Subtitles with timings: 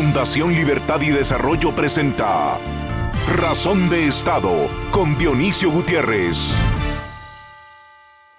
[0.00, 2.56] Fundación Libertad y Desarrollo presenta
[3.34, 6.54] Razón de Estado con Dionisio Gutiérrez.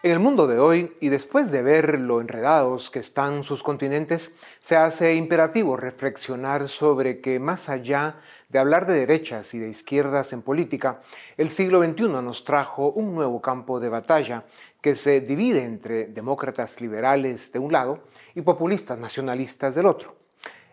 [0.01, 4.35] En el mundo de hoy, y después de ver lo enredados que están sus continentes,
[4.61, 8.15] se hace imperativo reflexionar sobre que más allá
[8.47, 11.01] de hablar de derechas y de izquierdas en política,
[11.35, 14.45] el siglo XXI nos trajo un nuevo campo de batalla
[14.79, 17.99] que se divide entre demócratas liberales de un lado
[18.33, 20.28] y populistas nacionalistas del otro.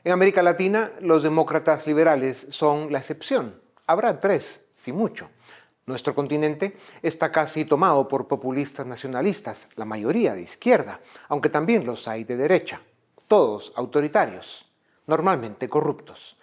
[0.06, 3.60] En América Latina, los demócratas liberales son la excepción.
[3.88, 5.30] Habrá tres, si mucho.
[5.84, 12.06] Nuestro continente está casi tomado por populistas nacionalistas, la mayoría de izquierda, aunque también los
[12.06, 12.80] hay de derecha,
[13.27, 14.70] todos autoritarios,
[15.09, 16.37] normalmente corruptos.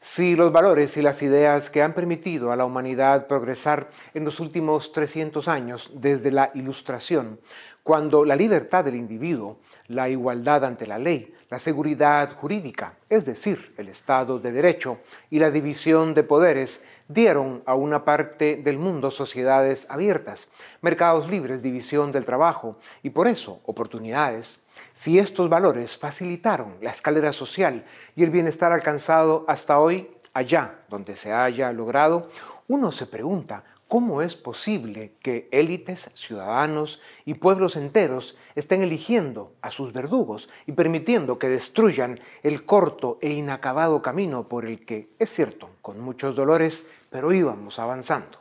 [0.00, 4.38] Si los valores y las ideas que han permitido a la humanidad progresar en los
[4.38, 7.40] últimos 300 años desde la Ilustración,
[7.88, 13.72] cuando la libertad del individuo, la igualdad ante la ley, la seguridad jurídica, es decir,
[13.78, 14.98] el Estado de Derecho
[15.30, 20.50] y la división de poderes, dieron a una parte del mundo sociedades abiertas,
[20.82, 24.60] mercados libres, división del trabajo y por eso oportunidades,
[24.92, 31.16] si estos valores facilitaron la escalera social y el bienestar alcanzado hasta hoy, allá donde
[31.16, 32.28] se haya logrado,
[32.68, 39.70] uno se pregunta ¿Cómo es posible que élites, ciudadanos y pueblos enteros estén eligiendo a
[39.70, 45.32] sus verdugos y permitiendo que destruyan el corto e inacabado camino por el que, es
[45.32, 48.38] cierto, con muchos dolores, pero íbamos avanzando?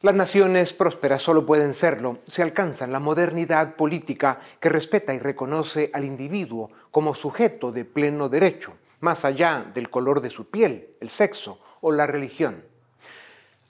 [0.00, 5.90] Las naciones prósperas solo pueden serlo si alcanzan la modernidad política que respeta y reconoce
[5.92, 11.10] al individuo como sujeto de pleno derecho, más allá del color de su piel, el
[11.10, 12.71] sexo o la religión.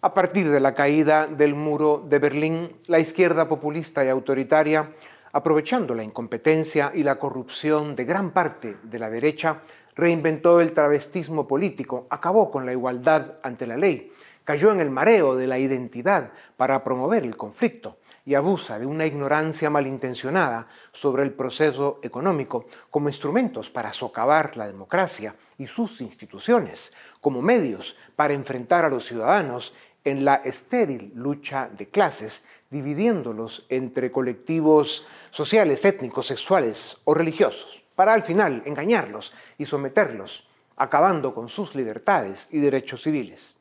[0.05, 4.91] A partir de la caída del muro de Berlín, la izquierda populista y autoritaria,
[5.33, 9.61] aprovechando la incompetencia y la corrupción de gran parte de la derecha,
[9.94, 14.12] reinventó el travestismo político, acabó con la igualdad ante la ley,
[14.43, 19.06] cayó en el mareo de la identidad para promover el conflicto y abusa de una
[19.06, 26.93] ignorancia malintencionada sobre el proceso económico como instrumentos para socavar la democracia y sus instituciones,
[27.21, 29.72] como medios para enfrentar a los ciudadanos
[30.05, 38.15] en la estéril lucha de clases, dividiéndolos entre colectivos sociales, étnicos, sexuales o religiosos, para
[38.15, 43.57] al final engañarlos y someterlos, acabando con sus libertades y derechos civiles.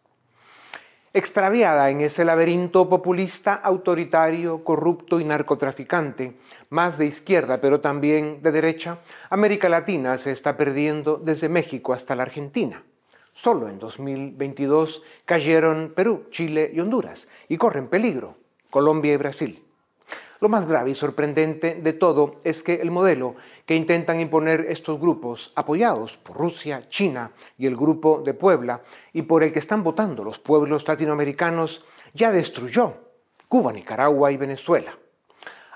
[1.13, 6.37] Extraviada en ese laberinto populista, autoritario, corrupto y narcotraficante,
[6.69, 12.15] más de izquierda pero también de derecha, América Latina se está perdiendo desde México hasta
[12.15, 12.81] la Argentina.
[13.41, 18.35] Solo en 2022 cayeron Perú, Chile y Honduras y corren peligro
[18.69, 19.65] Colombia y Brasil.
[20.39, 23.33] Lo más grave y sorprendente de todo es que el modelo
[23.65, 29.23] que intentan imponer estos grupos, apoyados por Rusia, China y el Grupo de Puebla, y
[29.23, 32.93] por el que están votando los pueblos latinoamericanos, ya destruyó
[33.47, 34.95] Cuba, Nicaragua y Venezuela.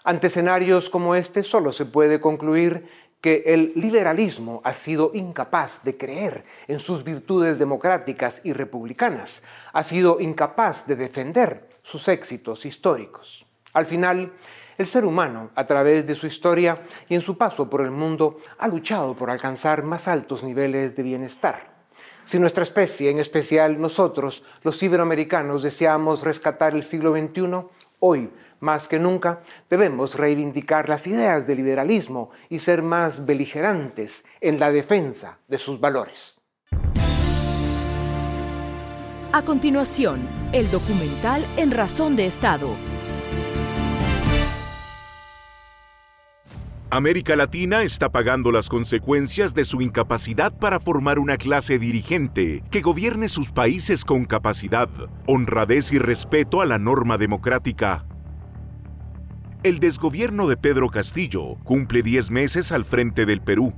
[0.04, 2.88] Ante escenarios como este solo se puede concluir
[3.26, 9.42] que el liberalismo ha sido incapaz de creer en sus virtudes democráticas y republicanas,
[9.74, 13.44] ha sido incapaz de defender sus éxitos históricos.
[13.74, 14.32] Al final,
[14.78, 18.38] el ser humano, a través de su historia y en su paso por el mundo,
[18.60, 21.74] ha luchado por alcanzar más altos niveles de bienestar.
[22.26, 27.66] Si nuestra especie, en especial nosotros, los iberoamericanos, deseamos rescatar el siglo XXI,
[28.02, 34.60] hoy más que nunca debemos reivindicar las ideas del liberalismo y ser más beligerantes en
[34.60, 36.36] la defensa de sus valores.
[39.32, 40.22] A continuación,
[40.54, 42.70] el documental En Razón de Estado.
[46.96, 52.82] América Latina está pagando las consecuencias de su incapacidad para formar una clase dirigente que
[52.82, 54.88] gobierne sus países con capacidad,
[55.26, 58.06] honradez y respeto a la norma democrática.
[59.66, 63.74] El desgobierno de Pedro Castillo cumple 10 meses al frente del Perú.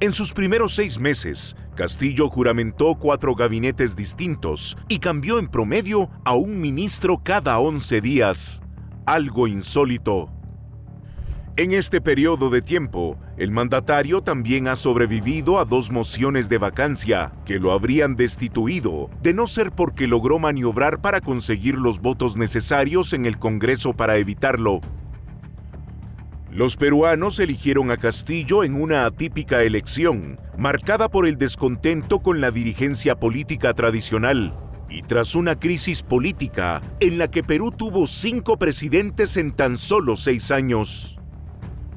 [0.00, 6.36] En sus primeros seis meses, Castillo juramentó cuatro gabinetes distintos y cambió en promedio a
[6.36, 8.62] un ministro cada 11 días,
[9.04, 10.32] algo insólito.
[11.58, 17.34] En este periodo de tiempo, el mandatario también ha sobrevivido a dos mociones de vacancia
[17.44, 23.12] que lo habrían destituido, de no ser porque logró maniobrar para conseguir los votos necesarios
[23.12, 24.80] en el Congreso para evitarlo.
[26.50, 32.50] Los peruanos eligieron a Castillo en una atípica elección, marcada por el descontento con la
[32.50, 34.56] dirigencia política tradicional,
[34.88, 40.16] y tras una crisis política en la que Perú tuvo cinco presidentes en tan solo
[40.16, 41.18] seis años.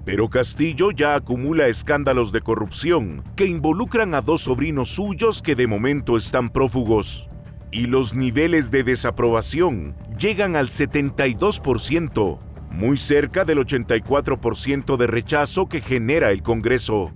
[0.06, 5.66] Pero Castillo ya acumula escándalos de corrupción que involucran a dos sobrinos suyos que de
[5.66, 7.28] momento están prófugos.
[7.72, 15.82] Y los niveles de desaprobación llegan al 72%, muy cerca del 84% de rechazo que
[15.82, 17.12] genera el Congreso.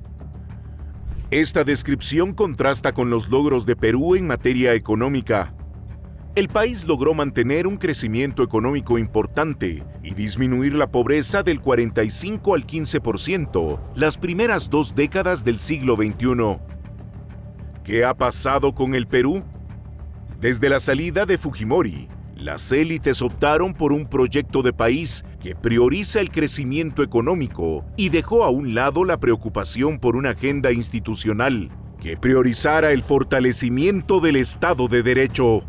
[1.30, 5.54] Esta descripción contrasta con los logros de Perú en materia económica.
[6.40, 12.66] El país logró mantener un crecimiento económico importante y disminuir la pobreza del 45 al
[12.66, 16.62] 15% las primeras dos décadas del siglo XXI.
[17.84, 19.44] ¿Qué ha pasado con el Perú?
[20.40, 22.08] Desde la salida de Fujimori,
[22.38, 28.46] las élites optaron por un proyecto de país que prioriza el crecimiento económico y dejó
[28.46, 31.70] a un lado la preocupación por una agenda institucional
[32.00, 35.66] que priorizara el fortalecimiento del Estado de Derecho.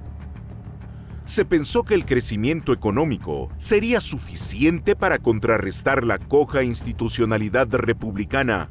[1.31, 8.69] Se pensó que el crecimiento económico sería suficiente para contrarrestar la coja institucionalidad republicana.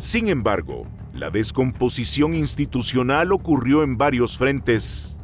[0.00, 5.16] Sin embargo, la descomposición institucional ocurrió en varios frentes.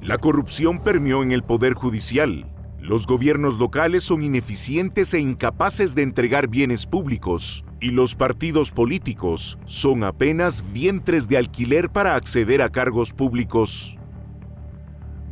[0.00, 2.46] La corrupción permeó en el Poder Judicial.
[2.78, 9.58] Los gobiernos locales son ineficientes e incapaces de entregar bienes públicos, y los partidos políticos
[9.64, 13.98] son apenas vientres de alquiler para acceder a cargos públicos.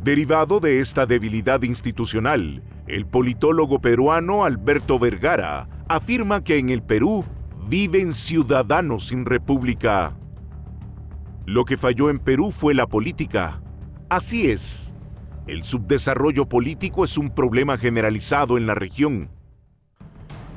[0.03, 7.23] Derivado de esta debilidad institucional, el politólogo peruano Alberto Vergara afirma que en el Perú
[7.67, 10.17] viven ciudadanos sin república.
[11.45, 13.61] Lo que falló en Perú fue la política,
[14.11, 14.93] Así es.
[15.47, 19.29] El subdesarrollo político es un problema generalizado en la región.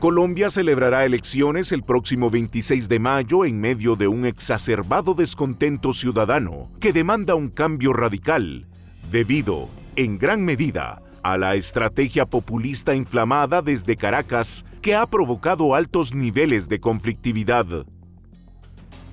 [0.00, 6.72] Colombia celebrará elecciones el próximo 26 de mayo en medio de un exacerbado descontento ciudadano
[6.80, 8.66] que demanda un cambio radical,
[9.10, 16.14] debido, en gran medida, a la estrategia populista inflamada desde Caracas que ha provocado altos
[16.14, 17.86] niveles de conflictividad.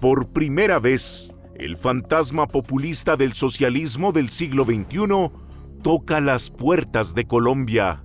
[0.01, 5.31] Por primera vez, el fantasma populista del socialismo del siglo XXI
[5.81, 8.03] toca las puertas de Colombia.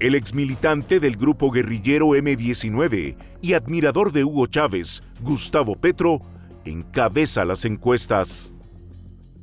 [0.00, 6.20] El exmilitante del grupo guerrillero M-19 y admirador de Hugo Chávez, Gustavo Petro,
[6.64, 8.54] encabeza las encuestas.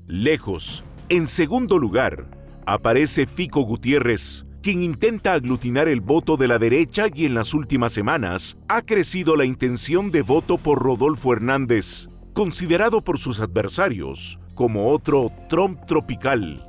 [0.05, 2.27] Lejos, en segundo lugar,
[2.67, 7.93] aparece Fico Gutiérrez, quien intenta aglutinar el voto de la derecha y en las últimas
[7.93, 14.91] semanas ha crecido la intención de voto por Rodolfo Hernández, considerado por sus adversarios como
[14.91, 16.63] otro Trump tropical.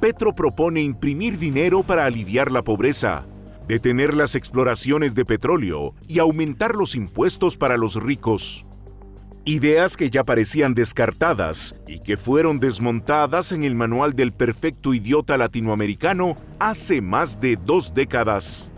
[0.00, 3.26] Petro propone imprimir dinero para aliviar la pobreza,
[3.66, 8.64] detener las exploraciones de petróleo y aumentar los impuestos para los ricos.
[9.44, 15.38] Ideas que ya parecían descartadas y que fueron desmontadas en el manual del perfecto idiota
[15.38, 18.72] latinoamericano hace más de dos décadas.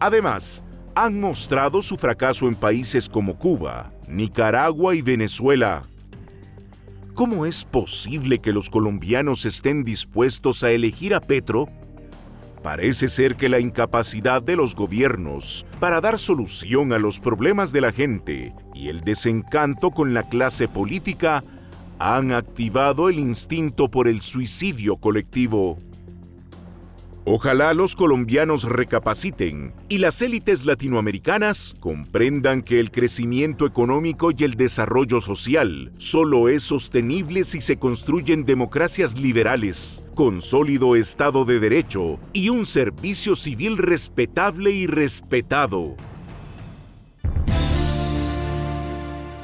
[0.00, 0.64] Además,
[0.96, 5.82] han mostrado su fracaso en países como Cuba, Nicaragua y Venezuela.
[7.14, 11.68] ¿Cómo es posible que los colombianos estén dispuestos a elegir a Petro?
[12.64, 17.82] Parece ser que la incapacidad de los gobiernos para dar solución a los problemas de
[17.82, 21.44] la gente y el desencanto con la clase política
[21.98, 25.76] han activado el instinto por el suicidio colectivo.
[27.26, 34.56] Ojalá los colombianos recapaciten y las élites latinoamericanas comprendan que el crecimiento económico y el
[34.56, 42.18] desarrollo social solo es sostenible si se construyen democracias liberales, con sólido Estado de Derecho
[42.34, 45.96] y un servicio civil respetable y respetado.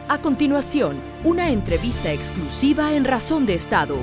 [0.09, 3.97] A continuación, una entrevista exclusiva en Razón de Estado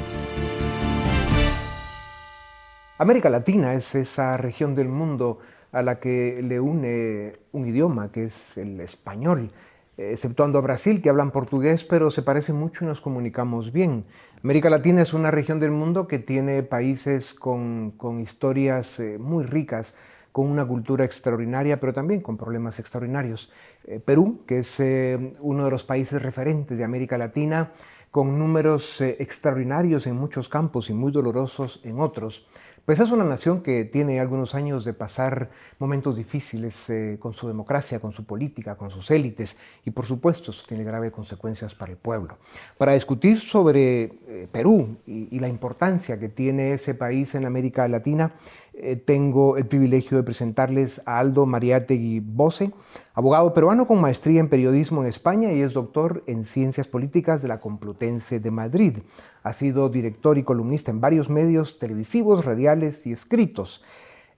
[3.00, 5.38] América Latina es esa región del mundo
[5.72, 9.52] a la que le une un idioma que es el español,
[9.98, 14.06] exceptuando a Brasil que hablan portugués, pero se parecen mucho y nos comunicamos bien.
[14.44, 19.94] América Latina es una región del mundo que tiene países con, historias eh, muy ricas,
[20.32, 23.52] con una cultura extraordinaria, pero también con problemas extraordinarios.
[23.86, 27.74] Eh, Perú, que es eh, uno de los países referentes de América Latina,
[28.18, 32.48] con números extraordinarios en muchos campos y muy dolorosos en otros.
[32.84, 37.48] Pues es una nación que tiene algunos años de pasar momentos difíciles eh, con su
[37.48, 41.98] democracia, con su política, con sus élites y por supuesto tiene graves consecuencias para el
[41.98, 42.38] pueblo.
[42.78, 48.32] Para discutir sobre eh, Perú y, la importancia que tiene ese país en América Latina,
[48.80, 52.72] eh, tengo el privilegio de presentarles a Aldo Mariátegui Bose,
[53.16, 57.48] abogado peruano con maestría en periodismo en España y es doctor en ciencias políticas de
[57.48, 58.98] la Complutense de Madrid.
[59.42, 63.82] Ha sido director y columnista en varios medios televisivos, radiales y escritos.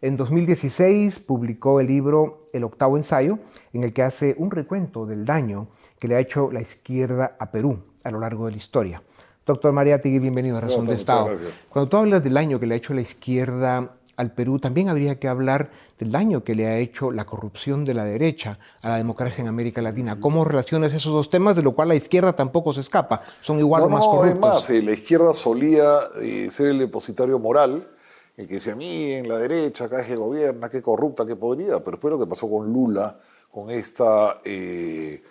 [0.02, 3.40] En 2016 publicó el libro El octavo ensayo,
[3.74, 5.68] en el que hace un recuento del daño
[6.00, 9.04] que le ha hecho la izquierda a Perú a lo largo de la historia.
[9.50, 11.36] Doctor María Tigui, bienvenido a Razón de Estado.
[11.70, 15.18] Cuando tú hablas del daño que le ha hecho la izquierda al Perú, también habría
[15.18, 18.98] que hablar del daño que le ha hecho la corrupción de la derecha a la
[18.98, 20.20] democracia en América Latina.
[20.20, 23.22] ¿Cómo relacionas esos dos temas, de lo cual la izquierda tampoco se escapa?
[23.40, 24.40] Son igual o más no, corruptos.
[24.42, 27.88] más, eh, la izquierda solía eh, ser el depositario moral,
[28.36, 31.92] el que decía, en la derecha, acá es que gobierna, qué corrupta, qué podría, pero
[31.92, 33.18] después lo que pasó con Lula,
[33.50, 34.42] con esta...
[34.44, 35.24] Eh,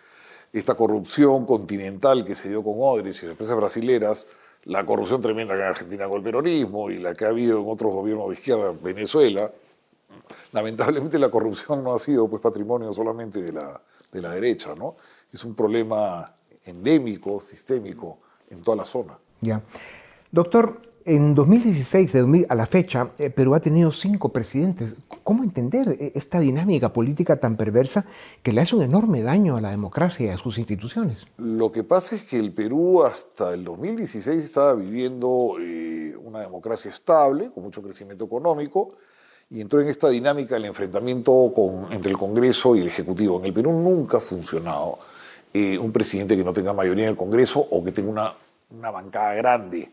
[0.51, 4.27] esta corrupción continental que se dio con Odris y las empresas brasileras,
[4.65, 7.69] la corrupción tremenda que en Argentina con el peronismo y la que ha habido en
[7.69, 9.51] otros gobiernos de izquierda en Venezuela,
[10.53, 13.81] lamentablemente la corrupción no ha sido pues, patrimonio solamente de la,
[14.13, 14.97] de la derecha, ¿no?
[15.33, 16.35] Es un problema
[16.65, 18.19] endémico, sistémico
[18.51, 19.19] en toda la zona.
[19.41, 19.63] Ya.
[20.31, 24.95] Doctor, en 2016, de a la fecha, eh, Perú ha tenido cinco presidentes.
[25.25, 28.05] ¿Cómo entender eh, esta dinámica política tan perversa
[28.43, 31.27] que le hace un enorme daño a la democracia y a sus instituciones?
[31.39, 36.91] Lo que pasa es que el Perú hasta el 2016 estaba viviendo eh, una democracia
[36.91, 38.97] estable, con mucho crecimiento económico,
[39.49, 41.55] y entró en esta dinámica el enfrentamiento
[41.91, 43.39] entre el Congreso y el Ejecutivo.
[43.39, 44.99] En el Perú nunca ha funcionado
[45.55, 48.37] un presidente que no tenga mayoría en el Congreso o que tenga
[48.71, 49.91] una bancada grande.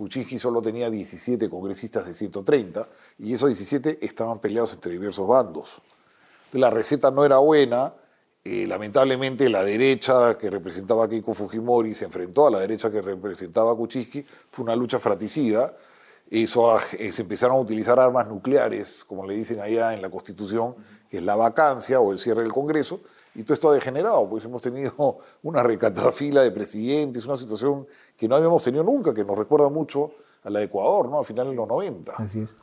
[0.00, 2.88] Kuczynski solo tenía 17 congresistas de 130
[3.18, 5.82] y esos 17 estaban peleados entre diversos bandos.
[6.52, 7.92] la receta no era buena.
[8.42, 13.02] Eh, lamentablemente la derecha que representaba a Keiko Fujimori se enfrentó a la derecha que
[13.02, 14.24] representaba a.
[14.50, 15.76] Fue una lucha fratricida.
[16.30, 20.76] Eso, eh, se empezaron a utilizar armas nucleares, como le dicen allá en la Constitución,
[21.10, 23.00] que es la vacancia o el cierre del Congreso.
[23.34, 27.86] Y todo esto ha degenerado, pues hemos tenido una recatada fila de presidentes, una situación
[28.16, 30.12] que no habíamos tenido nunca, que nos recuerda mucho
[30.44, 31.18] a la de Ecuador, ¿no?
[31.18, 32.12] A finales de los 90.
[32.12, 32.54] Así es.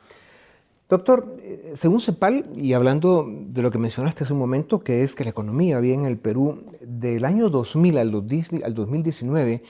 [0.88, 5.14] Doctor, eh, según CEPAL, y hablando de lo que mencionaste hace un momento, que es
[5.14, 9.62] que la economía había en el Perú, del año 2000 al 2019,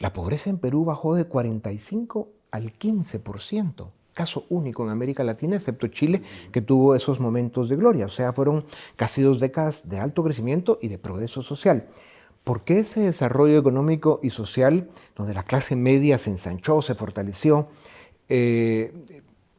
[0.00, 5.88] la pobreza en Perú bajó de 45 al 15% caso único en América Latina, excepto
[5.88, 8.06] Chile, que tuvo esos momentos de gloria.
[8.06, 11.88] O sea, fueron casi dos décadas de alto crecimiento y de progreso social.
[12.44, 17.68] ¿Por qué ese desarrollo económico y social, donde la clase media se ensanchó, se fortaleció,
[18.28, 18.92] eh,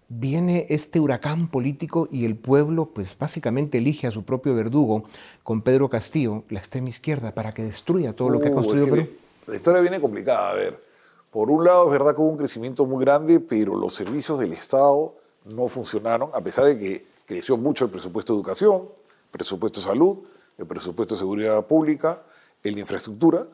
[0.07, 5.03] viene este huracán político y el pueblo, pues básicamente elige a su propio verdugo
[5.43, 8.87] con Pedro Castillo, la extrema izquierda, para que destruya todo lo que ha uh, construido
[8.87, 9.09] Perú?
[9.47, 10.94] La historia viene complicada, a ver.
[11.35, 14.53] Por un lado, es verdad que hubo un crecimiento muy grande, pero los servicios del
[14.53, 18.87] Estado no funcionaron, a pesar de que creció mucho el presupuesto de educación,
[19.31, 20.19] presupuesto de salud,
[20.57, 22.23] el presupuesto de seguridad pública,
[22.63, 23.45] el de infraestructura,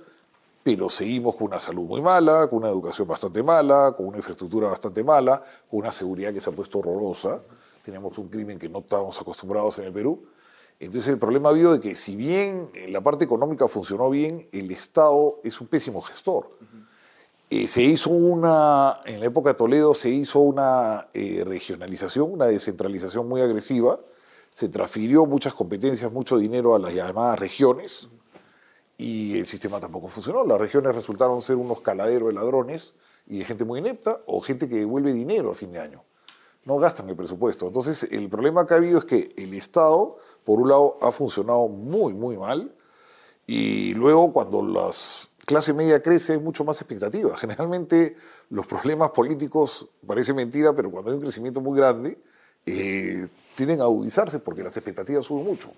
[0.61, 4.69] pero seguimos con una salud muy mala, con una educación bastante mala, con una infraestructura
[4.69, 7.41] bastante mala, con una seguridad que se ha puesto horrorosa.
[7.83, 10.23] Tenemos un crimen que no estamos acostumbrados en el Perú.
[10.79, 14.69] Entonces el problema ha habido de que si bien la parte económica funcionó bien, el
[14.69, 16.47] Estado es un pésimo gestor.
[17.53, 22.45] Eh, se hizo una, en la época de Toledo se hizo una eh, regionalización, una
[22.45, 23.99] descentralización muy agresiva,
[24.49, 28.07] se transfirió muchas competencias, mucho dinero a las llamadas regiones
[28.97, 30.45] y el sistema tampoco funcionó.
[30.45, 32.93] Las regiones resultaron ser unos caladeros de ladrones
[33.27, 36.05] y de gente muy inepta o gente que devuelve dinero a fin de año.
[36.63, 37.67] No gastan el presupuesto.
[37.67, 41.67] Entonces, el problema que ha habido es que el Estado, por un lado, ha funcionado
[41.67, 42.73] muy, muy mal
[43.45, 47.35] y luego cuando las clase media crece, hay mucho más expectativa.
[47.43, 48.15] Generalmente
[48.49, 52.17] los problemas políticos, parece mentira, pero cuando hay un crecimiento muy grande,
[52.65, 55.71] eh, tienden a agudizarse porque las expectativas suben mucho.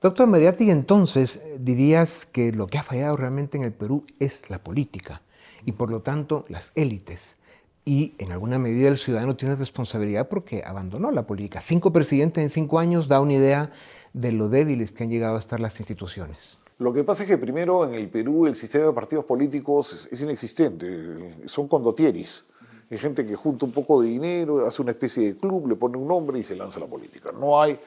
[0.00, 4.62] Doctor Mariatti, entonces dirías que lo que ha fallado realmente en el Perú es la
[4.62, 5.22] política
[5.64, 7.38] y por lo tanto las élites.
[7.86, 11.60] Y en alguna medida el ciudadano tiene responsabilidad porque abandonó la política.
[11.60, 13.72] Cinco presidentes en cinco años da una idea
[14.12, 16.58] de lo débiles que han llegado a estar las instituciones.
[16.78, 20.20] Lo que pasa es que primero en el Perú el sistema de partidos políticos es
[20.20, 22.44] inexistente, son condotieris.
[22.90, 25.96] Hay gente que junta un poco de dinero, hace una especie de club, le pone
[25.96, 27.32] un nombre y se lanza a la política.
[27.32, 27.78] No hay...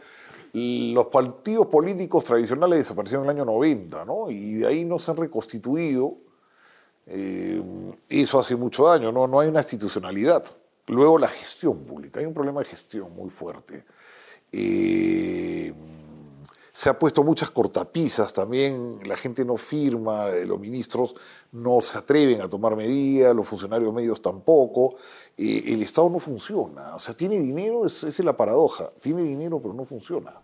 [0.54, 4.32] Los partidos políticos tradicionales desaparecieron en el año 90, ¿no?
[4.32, 6.16] Y de ahí no se han reconstituido.
[7.06, 7.62] Eh,
[8.10, 9.28] eso hace mucho daño, ¿no?
[9.28, 10.44] No hay una institucionalidad.
[10.88, 13.84] Luego la gestión pública, hay un problema de gestión muy fuerte.
[14.52, 15.74] Eh,
[16.78, 21.16] se ha puesto muchas cortapisas también, la gente no firma, eh, los ministros
[21.52, 24.96] no se atreven a tomar medidas, los funcionarios medios tampoco,
[25.36, 29.60] eh, el Estado no funciona, o sea, tiene dinero, esa es la paradoja, tiene dinero
[29.60, 30.36] pero no funciona.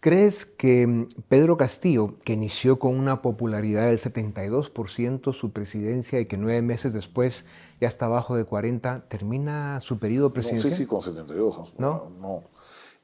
[0.00, 6.26] ¿Crees que mm, Pedro Castillo, que inició con una popularidad del 72% su presidencia y
[6.26, 7.46] que nueve meses después
[7.80, 10.72] ya está abajo de 40, termina su periodo presidencial?
[10.72, 11.72] No sé si con 72.
[11.78, 12.10] ¿No?
[12.20, 12.42] No,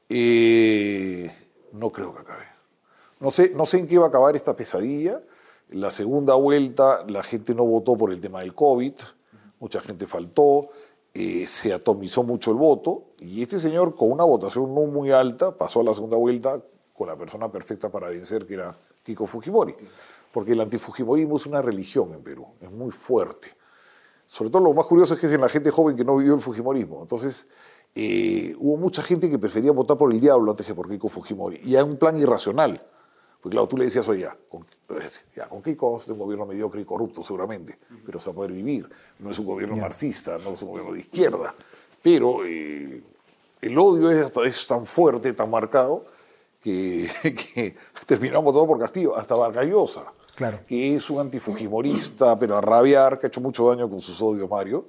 [0.09, 1.31] eh,
[1.73, 2.45] no creo que acabe.
[3.19, 5.21] No sé, no sé en qué va a acabar esta pesadilla.
[5.69, 8.93] La segunda vuelta la gente no votó por el tema del COVID,
[9.59, 10.69] mucha gente faltó,
[11.13, 15.55] eh, se atomizó mucho el voto y este señor con una votación no muy alta
[15.55, 16.61] pasó a la segunda vuelta
[16.93, 19.75] con la persona perfecta para vencer, que era Kiko Fujimori.
[20.31, 23.55] Porque el antifujimorismo es una religión en Perú, es muy fuerte.
[24.25, 26.35] Sobre todo lo más curioso es que es en la gente joven que no vivió
[26.35, 27.01] el Fujimorismo.
[27.01, 27.47] Entonces,
[27.95, 31.59] eh, hubo mucha gente que prefería votar por el diablo antes que por Kiko Fujimori.
[31.63, 32.81] Y era un plan irracional.
[33.41, 34.65] Pues claro, tú le decías, oye, ya, con,
[35.35, 38.35] ya, con Kiko vamos a un gobierno mediocre y corrupto seguramente, pero se va a
[38.35, 38.89] poder vivir.
[39.19, 41.53] No es un gobierno marxista, no es un gobierno de izquierda.
[42.01, 43.01] Pero eh,
[43.61, 46.03] el odio es, es tan fuerte, tan marcado,
[46.61, 50.59] que, que terminaron votando por Castillo, hasta Vargallosa, claro.
[50.67, 54.49] que es un antifujimorista, pero a rabiar, que ha hecho mucho daño con sus odios,
[54.49, 54.85] Mario,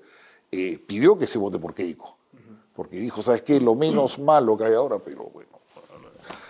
[0.50, 2.16] eh, pidió que se vote por Keiko.
[2.80, 3.60] Porque dijo, ¿sabes qué?
[3.60, 5.50] Lo menos malo que hay ahora, pero bueno.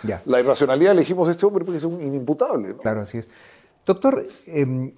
[0.01, 0.21] Ya.
[0.23, 2.69] La irracionalidad elegimos a este hombre porque es un inimputable.
[2.69, 2.77] ¿no?
[2.77, 3.27] Claro, así es.
[3.85, 4.93] Doctor, eh,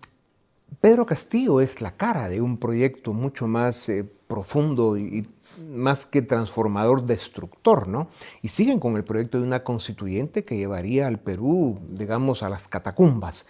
[0.80, 5.24] Pedro Castillo es la cara de un proyecto mucho más eh, profundo y, y,
[5.72, 8.10] más que transformador, destructor, ¿no?
[8.44, 12.68] Y siguen con el proyecto de una constituyente que llevaría al Perú, digamos, a las
[12.68, 13.48] catacumbas.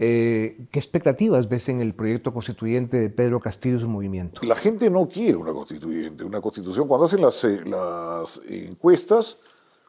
[0.00, 4.40] Eh, ¿Qué expectativas ves en el proyecto constituyente de Pedro Castillo y su movimiento?
[4.44, 6.86] La gente no quiere una constituyente, una constitución.
[6.86, 9.38] Cuando hacen las, eh, las encuestas,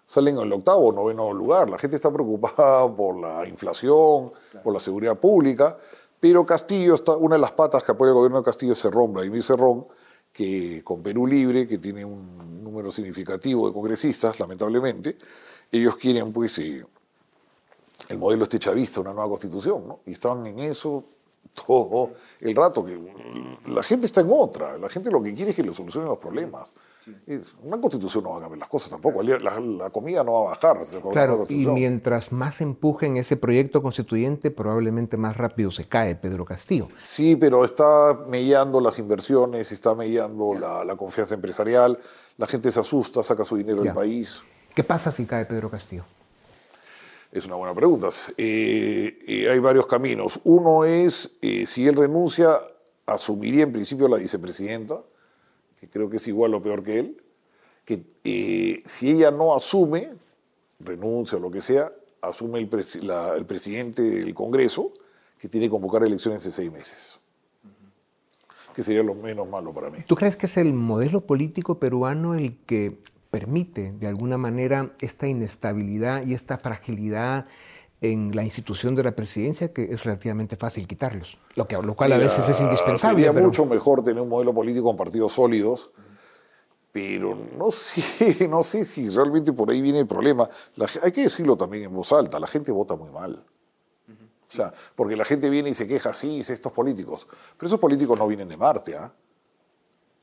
[0.08, 1.70] salen en el octavo o noveno lugar.
[1.70, 4.64] La gente está preocupada por la inflación, claro.
[4.64, 5.78] por la seguridad pública.
[6.20, 9.14] Pero Castillo, está, una de las patas que apoya el gobierno de Castillo es Cerrón,
[9.14, 9.86] Vladimir Cerrón,
[10.34, 15.18] que con Perú Libre, que tiene un número significativo de congresistas, lamentablemente,
[15.72, 16.84] ellos quieren, pues, eh,
[18.08, 20.00] el modelo este chavista, una nueva constitución, ¿no?
[20.06, 21.04] Y estaban en eso
[21.66, 22.98] todo el rato, que
[23.68, 26.18] la gente está en otra, la gente lo que quiere es que le solucionen los
[26.18, 26.70] problemas.
[27.64, 30.50] Una constitución no va a cambiar las cosas tampoco, la, la comida no va a
[30.50, 30.80] bajar.
[31.12, 36.88] Claro, y mientras más empujen ese proyecto constituyente, probablemente más rápido se cae Pedro Castillo.
[37.02, 41.98] Sí, pero está mellando las inversiones, está mellando la, la, confianza empresarial,
[42.38, 44.42] la gente se asusta, saca su dinero del país.
[44.76, 46.06] ¿Qué pasa si cae Pedro Castillo?
[47.32, 48.10] Es una buena pregunta.
[48.38, 50.40] Eh, eh, hay varios caminos.
[50.44, 52.60] Uno es, eh, si él renuncia,
[53.06, 55.04] asumiría en principio la vicepresidenta,
[55.80, 57.24] que creo que es igual o peor que él,
[57.86, 60.10] que si ella no asume,
[60.80, 62.70] renuncia o lo que sea, asume el,
[63.38, 64.92] el, presidente del Congreso,
[65.40, 67.20] que tiene que convocar elecciones en seis meses.
[68.76, 70.00] Que sería lo menos malo para mí.
[70.06, 75.28] ¿Tú crees que es el modelo político peruano el que permite, de alguna manera, esta
[75.28, 77.46] inestabilidad y esta fragilidad
[78.02, 82.12] en la institución de la presidencia que es relativamente fácil quitarlos, lo, que, lo cual
[82.12, 83.18] Mira, a veces es indispensable.
[83.18, 83.46] Sería pero...
[83.46, 85.92] mucho mejor tener un modelo político con partidos sólidos,
[86.92, 90.50] pero no sé, no sé si realmente por ahí viene el problema.
[90.76, 93.44] La, hay que decirlo también en voz alta, la gente vota muy mal.
[94.08, 97.80] O sea, porque la gente viene y se queja, sí, dice estos políticos, pero esos
[97.80, 99.14] políticos no vienen de Marte, ¿ah?
[99.16, 99.29] ¿eh?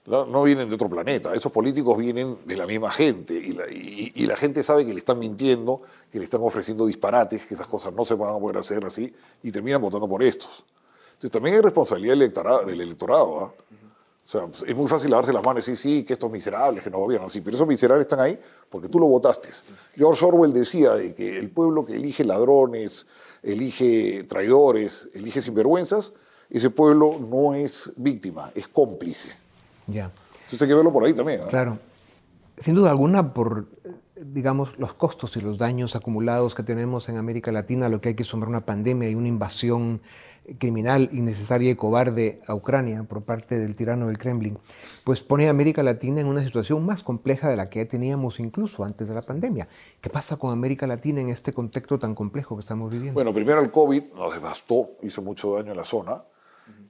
[0.06, 4.62] No vienen de otro planeta, esos políticos vienen de la misma gente y la, gente
[4.62, 8.14] sabe que le están mintiendo, que le están ofreciendo disparates, que esas cosas no se
[8.14, 10.64] van a poder hacer así y terminan votando por estos.
[11.08, 12.14] Entonces también hay responsabilidad
[12.66, 13.46] del electorado.
[13.46, 13.76] ¿eh?
[14.26, 16.82] O sea, pues, es muy fácil lavarse las manos y decir, sí, que estos miserables
[16.82, 18.38] que no gobiernan, sí, pero esos miserables están ahí
[18.68, 19.48] porque tú lo votaste.
[19.96, 23.06] George Orwell decía de que el pueblo que elige ladrones,
[23.42, 26.12] elige traidores, elige sinvergüenzas,
[26.50, 29.45] ese pueblo no es víctima, es cómplice.
[29.86, 30.10] Ya.
[30.44, 31.40] Entonces hay que verlo por ahí también.
[31.40, 31.46] ¿no?
[31.48, 31.78] Claro.
[32.58, 33.66] Sin duda alguna, por,
[34.14, 38.14] digamos, los costos y los daños acumulados que tenemos en América Latina, lo que hay
[38.14, 40.00] que sumar una pandemia y una invasión
[40.58, 44.58] criminal, innecesaria y cobarde a Ucrania por parte del tirano del Kremlin,
[45.04, 48.84] pues pone a América Latina en una situación más compleja de la que teníamos incluso
[48.84, 49.68] antes de la pandemia.
[50.00, 53.14] ¿Qué pasa con América Latina en este contexto tan complejo que estamos viviendo?
[53.14, 56.22] Bueno, primero el COVID nos devastó, hizo mucho daño en la zona.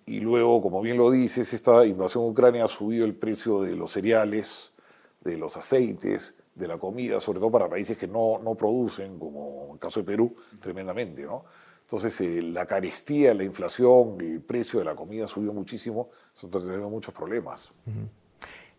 [0.07, 3.91] Y luego, como bien lo dices, esta invasión Ucrania ha subido el precio de los
[3.91, 4.73] cereales,
[5.21, 9.73] de los aceites, de la comida, sobre todo para países que no, no producen, como
[9.73, 11.23] el caso de Perú, tremendamente.
[11.23, 11.45] ¿no?
[11.83, 16.51] Entonces, eh, la carestía, la inflación, el precio de la comida subió muchísimo, eso ha
[16.51, 17.73] traído muchos problemas.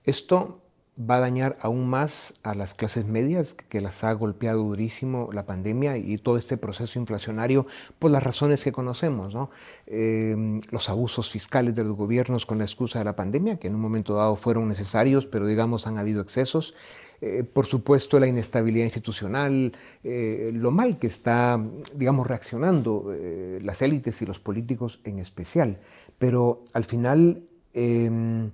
[0.03, 0.61] Esto
[0.99, 5.45] va a dañar aún más a las clases medias, que las ha golpeado durísimo la
[5.45, 7.67] pandemia y todo este proceso inflacionario
[7.99, 9.49] por las razones que conocemos, ¿no?
[9.85, 13.75] Em, los abusos fiscales de los gobiernos con la excusa de la pandemia, que en
[13.75, 16.73] un momento dado fueron necesarios, pero digamos han habido excesos.
[17.21, 21.59] Eh, por supuesto, la inestabilidad institucional, eh, lo mal que está,
[21.95, 25.79] digamos, reaccionando eh, las élites y los políticos en especial.
[26.19, 28.51] Pero al final em,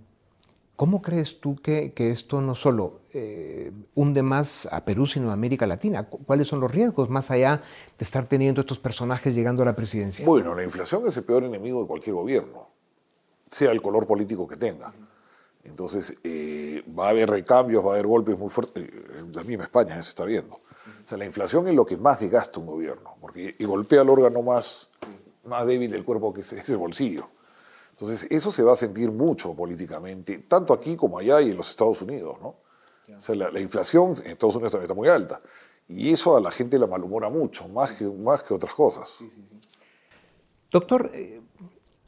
[0.76, 5.68] ¿Cómo crees tú que, esto no solo eh, hunde más a Perú, sino a América
[5.68, 6.10] Latina?
[6.10, 7.62] ¿Cuáles son los riesgos más allá
[7.98, 10.26] de estar teniendo estos personajes llegando a la presidencia?
[10.26, 12.70] Bueno, la inflación es el peor enemigo de cualquier gobierno,
[13.52, 14.92] sea el color político que tenga.
[15.64, 18.84] Entonces, eh, va a haber recambios, va a haber golpes muy fuertes.
[19.18, 20.56] En la misma España se está viendo.
[20.56, 24.10] O sea, la inflación es lo que más desgasta un gobierno, porque y golpea el
[24.10, 24.90] órgano más,
[25.46, 27.30] más débil del cuerpo que es el bolsillo.
[27.94, 31.70] Entonces, eso se va a sentir mucho políticamente, tanto aquí como allá y en los
[31.70, 32.56] Estados Unidos, ¿no?
[33.16, 35.40] O sea, la, inflación en Estados Unidos también está muy alta.
[35.88, 39.18] Y eso a la gente la malhumora mucho, más que, más que otras cosas.
[40.72, 41.42] Doctor, eh,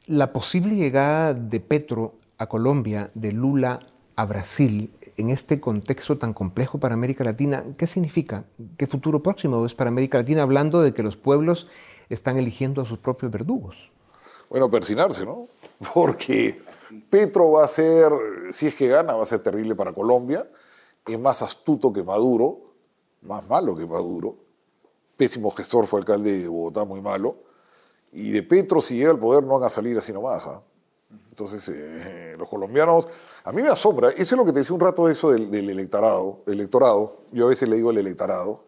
[0.07, 3.79] la posible llegada de Petro a Colombia, de Lula
[4.15, 8.45] a Brasil, en este contexto tan complejo para América Latina, ¿qué significa?
[8.77, 11.67] ¿Qué futuro próximo es para América Latina hablando de que los pueblos
[12.09, 13.91] están eligiendo a sus propios verdugos?
[14.49, 15.47] Bueno, persinarse, ¿no?
[15.93, 16.61] porque
[17.09, 18.11] Petro va a ser,
[18.51, 20.49] si es que gana, va a ser terrible para Colombia,
[21.05, 22.59] es más astuto que Maduro,
[23.21, 24.35] más malo que Maduro,
[25.17, 27.37] pésimo gestor fue alcalde de Bogotá, muy malo,
[28.11, 30.45] y de Petro si llega al poder no van a salir así nomás.
[30.45, 30.61] ¿ah?
[31.29, 33.07] Entonces, eh, los colombianos,
[33.43, 36.39] a mí me asombra, eso es lo que te decía un rato eso del, electorado,
[36.47, 38.63] electorado, yo a veces le digo el electorado,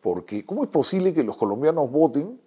[0.00, 2.40] porque ¿cómo es posible que los colombianos voten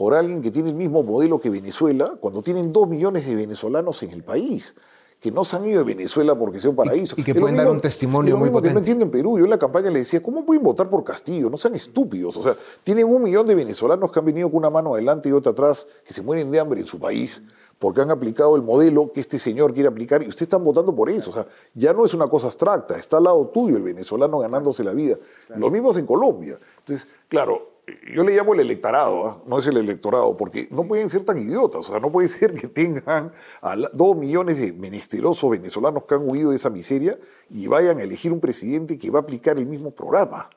[0.00, 4.02] por alguien que tiene el mismo modelo que Venezuela, cuando tienen dos millones de venezolanos
[4.02, 4.74] en el país,
[5.20, 7.16] que no se han ido de Venezuela porque sea un paraíso.
[7.18, 8.68] Y, que pueden dar un testimonio muy potente.
[8.70, 9.38] Que no entiendo en Perú.
[9.38, 11.50] Yo en la campaña le decía, ¿cómo pueden votar por Castillo?
[11.50, 12.34] No sean estúpidos.
[12.38, 15.32] O sea, tienen un millón de venezolanos que han venido con una mano adelante y
[15.32, 17.42] otra atrás, que se mueren de hambre en su país
[17.76, 21.10] porque han aplicado el modelo que este señor quiere aplicar y ustedes están votando por
[21.10, 21.28] eso.
[21.28, 24.82] O sea, ya no es una cosa abstracta, está al lado tuyo el venezolano ganándose
[24.82, 25.18] la vida.
[25.56, 26.58] Lo mismo en Colombia.
[26.78, 27.79] Entonces, claro,
[28.14, 29.42] yo le llamo el electorado, ¿ah?
[29.46, 32.54] no es el electorado, porque no pueden ser tan idiotas, o sea, no puede ser
[32.54, 37.66] que tengan a dos millones de menesterosos venezolanos que han huido de esa miseria y
[37.66, 40.50] vayan a elegir un presidente que va a aplicar el mismo programa.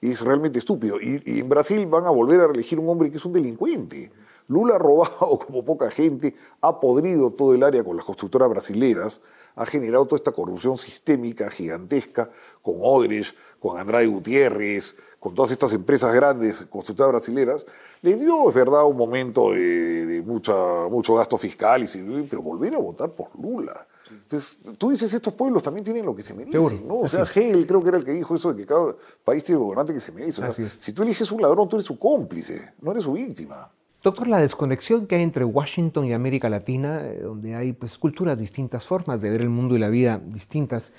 [0.00, 1.00] Es realmente estúpido.
[1.00, 4.12] Y, en Brasil van a volver a elegir un hombre que es un delincuente.
[4.48, 9.20] Lula ha robado como poca gente, ha podrido todo el área con las constructoras brasileras,
[9.54, 12.30] ha generado toda esta corrupción sistémica gigantesca
[12.62, 17.66] con Odres, con Andrade Gutiérrez, con todas estas empresas grandes constructoras brasileras,
[18.02, 22.78] le dio, es verdad, un momento de, mucha, mucho gasto fiscal, y pero volver a
[22.78, 23.86] votar por Lula.
[24.10, 26.98] Entonces, tú dices, estos pueblos también tienen lo que se merecen, ¿no?
[26.98, 29.58] O sea, Hegel creo que era el que dijo eso de que cada país tiene
[29.60, 30.42] el gobernante que se merece.
[30.78, 33.70] si tú eliges un ladrón, tú eres su cómplice, no eres su víctima.
[34.02, 38.38] Doctor, la desconexión que hay entre Washington y América Latina, eh, donde hay pues, culturas
[38.38, 40.92] distintas, formas de ver el mundo y la vida distintas,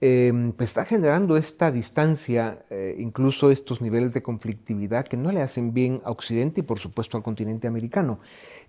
[0.00, 5.74] Em, está generando esta distancia, eh, incluso estos niveles de conflictividad que no le hacen
[5.74, 8.20] bien a Occidente y por supuesto al continente americano.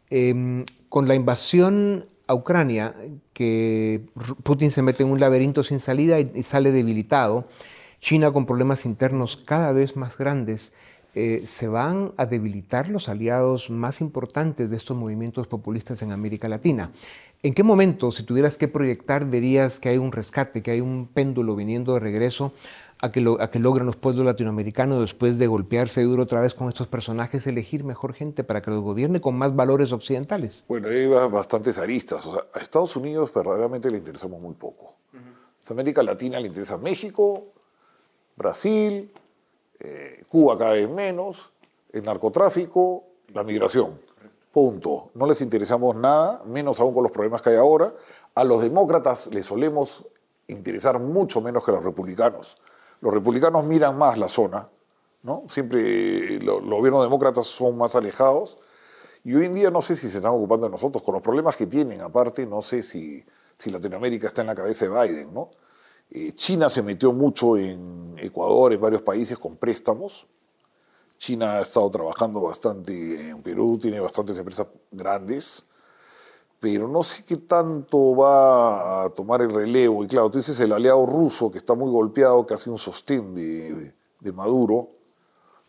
[0.10, 2.96] Em, con la invasión a Ucrania,
[3.34, 4.06] que
[4.44, 7.48] Putin se mete en un laberinto sin salida y, sale debilitado,
[8.00, 10.74] China con problemas internos cada vez más grandes,
[11.16, 16.48] eh, se van a debilitar los aliados más importantes de estos movimientos populistas en América
[16.48, 16.92] Latina.
[17.42, 21.08] ¿En qué momento, si tuvieras que proyectar, verías que hay un rescate, que hay un
[21.08, 22.52] péndulo viniendo de regreso
[23.02, 26.68] a que, a que logren los pueblos latinoamericanos, después de golpearse duro otra vez con
[26.68, 30.66] estos personajes, elegir mejor gente para que los gobierne con más valores occidentales?
[30.68, 32.26] Bueno, hay bastantes aristas.
[32.26, 34.96] O sea, a Estados Unidos verdaderamente le interesamos muy poco.
[35.14, 37.46] A América Latina le interesa México,
[38.36, 39.14] Brasil,
[39.80, 41.52] eh, Cuba cada vez menos,
[41.94, 44.09] el narcotráfico, la migración.
[44.52, 45.12] Punto.
[45.14, 47.94] No les interesamos nada, menos aún con los problemas que hay ahora.
[48.36, 50.06] A los demócratas les solemos
[50.48, 52.58] interesar mucho menos que a los republicanos.
[53.02, 54.70] Los republicanos miran más la zona,
[55.24, 55.44] ¿no?
[55.48, 58.58] Siempre los gobiernos demócratas son más alejados.
[59.24, 61.56] Y hoy en día no sé si se están ocupando de nosotros, con los problemas
[61.56, 63.24] que tienen, aparte, no sé si,
[63.58, 65.52] si Latinoamérica está en la cabeza de Biden, ¿no?
[66.10, 70.26] Eh, China se metió mucho en Ecuador, en varios países, con préstamos,
[71.20, 75.66] China ha estado trabajando bastante en Perú, tiene bastantes empresas grandes,
[76.62, 80.04] pero no sé qué tanto va a tomar el relevo.
[80.04, 83.94] Y claro, tú dices el aliado ruso que está muy golpeado, hace un sostén de,
[84.34, 84.92] Maduro,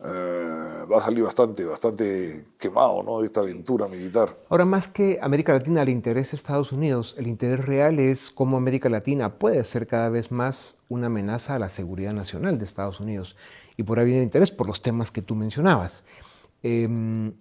[0.02, 3.20] eh, va a salir bastante, bastante quemado ¿no?
[3.20, 4.36] de esta aventura militar.
[4.48, 8.56] Ahora, más que América Latina le interesa a Estados Unidos, el interés real es cómo
[8.56, 13.00] América Latina puede ser cada vez más una amenaza a la seguridad nacional de Estados
[13.00, 13.36] Unidos.
[13.76, 16.02] Y por ahí viene el interés por los temas que tú mencionabas.
[16.62, 17.32] Em,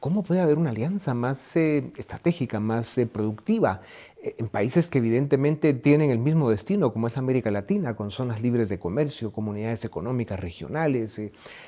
[0.00, 4.98] ¿Cómo puede haber una alianza más eh, estratégica, más eh, productiva eh, en países que
[4.98, 9.84] evidentemente tienen el mismo destino, como es América Latina, con zonas libres de comercio, comunidades
[9.84, 11.20] económicas regionales,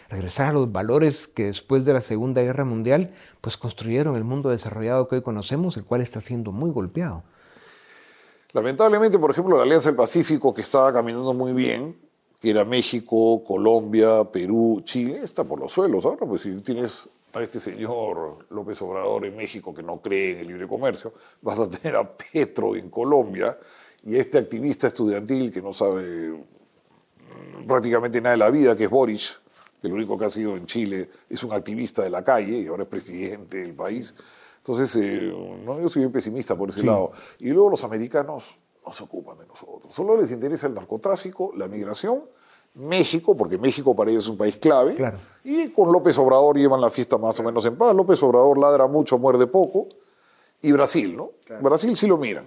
[0.08, 4.50] regresar a los valores que después de la Segunda Guerra Mundial pues construyeron el mundo
[4.50, 7.22] desarrollado que hoy conocemos, el cual está siendo muy golpeado?
[8.52, 11.94] Lamentablemente, por ejemplo, la Alianza del Pacífico, que estaba caminando muy bien,
[12.40, 17.42] que era México, Colombia, Perú, Chile, está por los suelos ahora, pues si tienes a
[17.42, 21.12] este señor López Obrador en México que no cree en el libre comercio,
[21.42, 23.58] vas a tener a Petro en Colombia
[24.04, 28.84] y a este activista estudiantil que no sabe mm, prácticamente nada de la vida, que
[28.84, 29.38] es Boris,
[29.80, 32.66] que lo único que ha sido en Chile es un activista de la calle y
[32.66, 34.14] ahora es presidente del país.
[34.58, 35.32] Entonces, eh,
[35.64, 37.12] no, yo soy bien pesimista por ese lado.
[37.38, 39.92] Y luego los americanos no se ocupan de nosotros.
[39.92, 42.24] Solo les interesa el narcotráfico, la migración
[42.74, 44.96] México, porque México para ellos es un país clave,
[45.44, 47.94] y con López Obrador llevan la fiesta más o menos en paz.
[47.94, 49.88] López Obrador ladra mucho, muerde poco,
[50.62, 51.30] y Brasil, ¿no?
[51.60, 52.44] Brasil sí lo miran.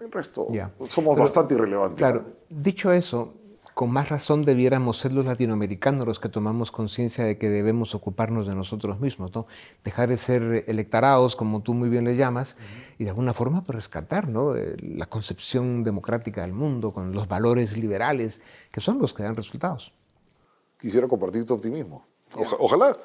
[0.00, 0.46] El resto
[0.88, 1.98] somos bastante irrelevantes.
[1.98, 3.32] Claro, dicho eso,
[3.78, 8.48] con más razón debiéramos ser los latinoamericanos los que tomamos conciencia de que debemos ocuparnos
[8.48, 9.46] de nosotros mismos, ¿no?
[9.84, 12.56] dejar de ser electarados, como tú muy bien le llamas,
[12.98, 14.56] y de alguna forma pues, rescatar ¿no?
[14.56, 18.40] Eh, la concepción democrática del mundo con los valores liberales,
[18.72, 19.92] que son los que dan resultados.
[20.80, 22.04] Quisiera compartir tu optimismo.
[22.58, 22.96] ojalá.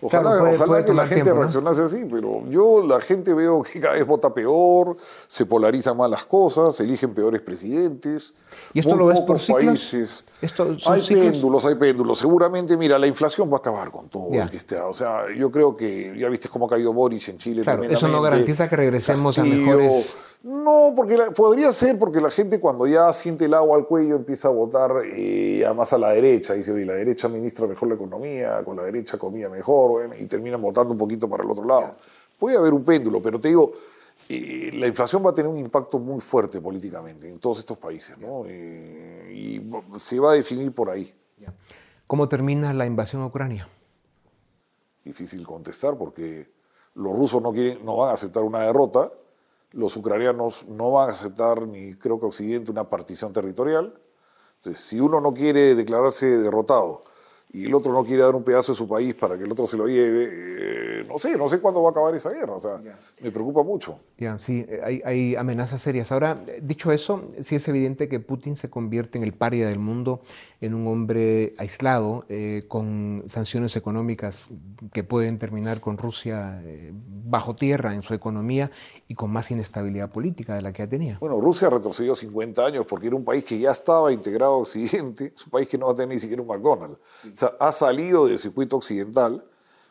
[0.00, 4.06] Ojalá, ojalá que la gente reaccionase así, pero yo la gente veo que cada vez
[4.06, 8.34] vota peor, se polarizan más las cosas, se eligen peores presidentes.
[8.74, 10.22] ¿Y esto lo ves por países.
[10.86, 12.18] hay péndulos, hay péndulos.
[12.18, 14.78] Seguramente, mira, la inflación va a acabar con todo el que esté.
[14.80, 17.62] O sea, yo creo que ya viste cómo ha caído Boris en Chile.
[17.62, 22.60] Claro, eso no garantiza que regresemos a mejores no, porque podría ser porque la gente
[22.60, 26.54] cuando ya siente el agua al cuello empieza a votar eh, más a la derecha.
[26.54, 30.62] Dice, oye, la derecha administra mejor la economía, con la derecha comía mejor, y terminan
[30.62, 31.96] votando un poquito para el otro lado.
[32.38, 33.72] Puede haber un péndulo, pero te digo,
[34.28, 38.16] eh, la inflación va a tener un impacto muy fuerte políticamente en todos estos países,
[38.16, 38.44] ¿no?
[38.46, 41.12] Eh, y se va a definir por ahí.
[42.06, 43.66] ¿Cómo termina la invasión a Ucrania?
[45.04, 46.48] Difícil contestar porque
[46.94, 49.10] los rusos no, quieren, no van a aceptar una derrota
[49.72, 53.98] los ucranianos no van a aceptar, ni creo que Occidente, una partición territorial.
[54.56, 57.00] Entonces, si uno no quiere declararse derrotado
[57.52, 59.66] y el otro no quiere dar un pedazo de su país para que el otro
[59.66, 62.60] se lo lleve, eh, no sé, no sé cuándo va a acabar esa guerra, o
[62.60, 62.80] sea,
[63.20, 63.96] me preocupa mucho.
[64.18, 66.12] Ya, sí, hay, hay, amenazas serias.
[66.12, 70.20] Ahora, dicho eso, sí es evidente que Putin se convierte en el paria del mundo,
[70.60, 74.48] en un hombre aislado, eh, con sanciones económicas
[74.92, 78.70] que pueden terminar con Rusia eh, bajo tierra en su economía
[79.08, 81.18] y con más inestabilidad política de la que ya tenía.
[81.20, 85.32] Bueno, Rusia retrocedió 50 años porque era un país que ya estaba integrado a Occidente,
[85.36, 86.98] es un país que no va a tener ni siquiera un McDonald's.
[87.32, 89.44] O sea, ha salido del circuito occidental,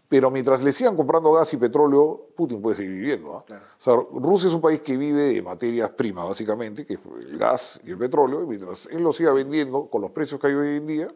[0.08, 3.38] pero mientras le sigan comprando gas y petróleo, Putin puede seguir viviendo.
[3.38, 3.46] ¿ah?
[3.50, 7.38] O sea, Rusia es un país que vive de materias primas, básicamente, que es el
[7.38, 10.54] gas y el petróleo, y mientras él lo siga vendiendo con los precios que hay
[10.54, 11.08] hoy en día,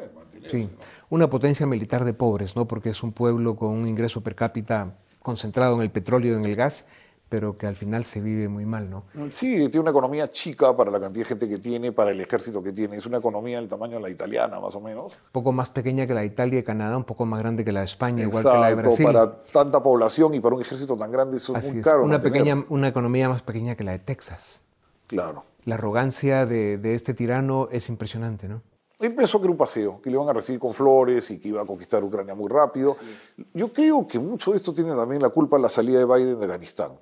[0.00, 0.10] eh,
[0.48, 0.68] Sí,
[1.08, 2.68] una potencia militar de pobres, ¿no?
[2.68, 6.44] Porque es un pueblo con un ingreso per cápita concentrado en el petróleo y en
[6.44, 6.86] el gas,
[7.28, 9.04] pero que al final se vive muy mal, ¿no?
[9.30, 12.62] Sí, tiene una economía chica para la cantidad de gente que tiene, para el ejército
[12.62, 12.96] que tiene.
[12.96, 15.14] Es una economía del tamaño de la italiana, más o menos.
[15.14, 17.72] Un poco más pequeña que la de Italia y Canadá, un poco más grande que
[17.72, 19.06] la de España, igual que la de Brasil.
[19.06, 22.04] para tanta población y para un ejército tan grande eso es muy caro.
[22.04, 24.62] Una, pequeña, una economía más pequeña que la de Texas.
[25.08, 25.42] Claro.
[25.64, 28.62] La arrogancia de, de este tirano es impresionante, ¿no?
[28.98, 31.48] Él pensó que era un paseo, que le iban a recibir con flores y que
[31.48, 32.96] iba a conquistar Ucrania muy rápido.
[33.52, 36.38] Yo creo que mucho de esto tiene también la culpa en la salida de Biden
[36.38, 36.92] de Afganistán.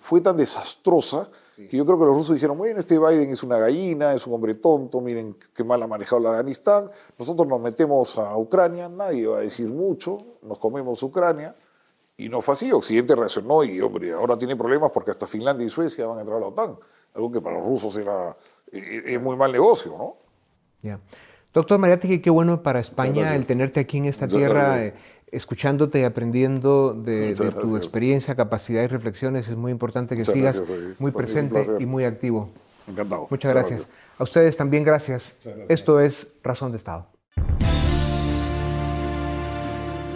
[0.00, 3.58] Fue tan desastrosa que yo creo que los rusos dijeron, bueno, este Biden es una
[3.58, 8.18] gallina, es un hombre tonto, miren qué mal ha manejado la Afganistán, nosotros nos metemos
[8.18, 11.54] a Ucrania, nadie va a decir mucho, nos comemos Ucrania.
[12.18, 15.70] Y no fue así, Occidente reaccionó y, hombre, ahora tiene problemas porque hasta Finlandia y
[15.70, 16.76] Suecia van a entrar a la OTAN,
[17.14, 18.36] algo que para los rusos era,
[18.72, 20.16] e, e, es muy mal negocio, ¿no?
[20.80, 21.00] Ya.
[21.52, 24.92] Doctor Mariátegui, qué bueno para España el tenerte aquí en esta tierra,
[25.30, 29.48] escuchándote y aprendiendo de, tu experiencia, capacidad y reflexiones.
[29.48, 30.62] Es muy importante que sigas
[30.98, 32.50] muy presente y muy activo.
[32.88, 33.26] Encantado.
[33.30, 33.92] Muchas, gracias.
[34.18, 35.36] A ustedes también gracias.
[35.68, 37.06] Esto es Razón de Estado.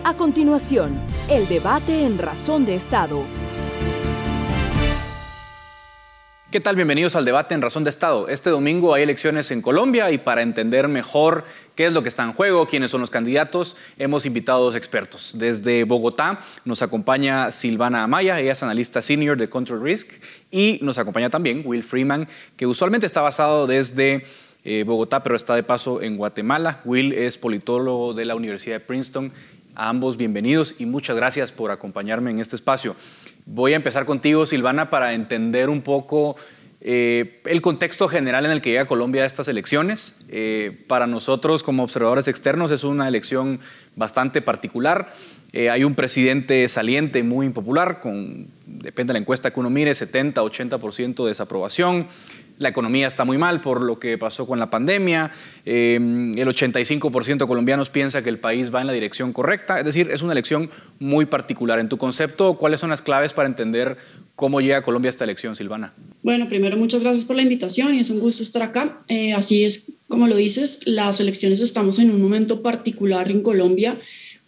[0.03, 3.23] A continuación, el debate en Razón de Estado.
[6.51, 6.75] ¿Qué tal?
[6.75, 8.27] Bienvenidos al debate en Razón de Estado.
[8.27, 11.45] Este domingo hay elecciones en Colombia y para entender mejor
[11.81, 14.77] qué es lo que está en juego, quiénes son los candidatos, hemos invitado a dos
[14.77, 15.33] expertos.
[15.37, 20.11] Desde Bogotá nos acompaña Silvana Amaya, ella es analista senior de Control Risk,
[20.51, 24.25] y nos acompaña también Will Freeman, que usualmente está basado desde
[24.63, 26.83] eh, Bogotá, pero está de paso en Guatemala.
[26.85, 29.33] Will es politólogo de la Universidad de Princeton.
[29.75, 32.95] A ambos bienvenidos y muchas gracias por acompañarme en este espacio.
[33.47, 36.37] Voy a empezar contigo, Silvana, para entender un poco
[36.83, 40.17] eh, el contexto general en el que llega Colombia a estas elecciones.
[40.29, 43.61] Eh, para nosotros, como observadores externos, es una elección
[43.97, 45.11] bastante particular.
[45.53, 49.93] Eh, hay un presidente saliente muy impopular, con, depende de la encuesta que uno mire,
[49.93, 52.07] 70-80% de desaprobación
[52.61, 55.33] la economía está muy mal por lo que pasó con la pandemia,
[55.65, 59.85] em, el 85% de colombianos piensa que el país va en la dirección correcta, es
[59.87, 61.79] decir, es una elección muy particular.
[61.79, 63.97] En tu concepto, ¿cuáles son las claves para entender
[64.37, 65.95] cómo llega Colombia a esta elección, Silvana?
[66.23, 69.01] Bueno, primero muchas gracias por la invitación y es un gusto estar acá.
[69.09, 73.99] Eh, así es, como lo dices, las elecciones estamos en un momento particular en Colombia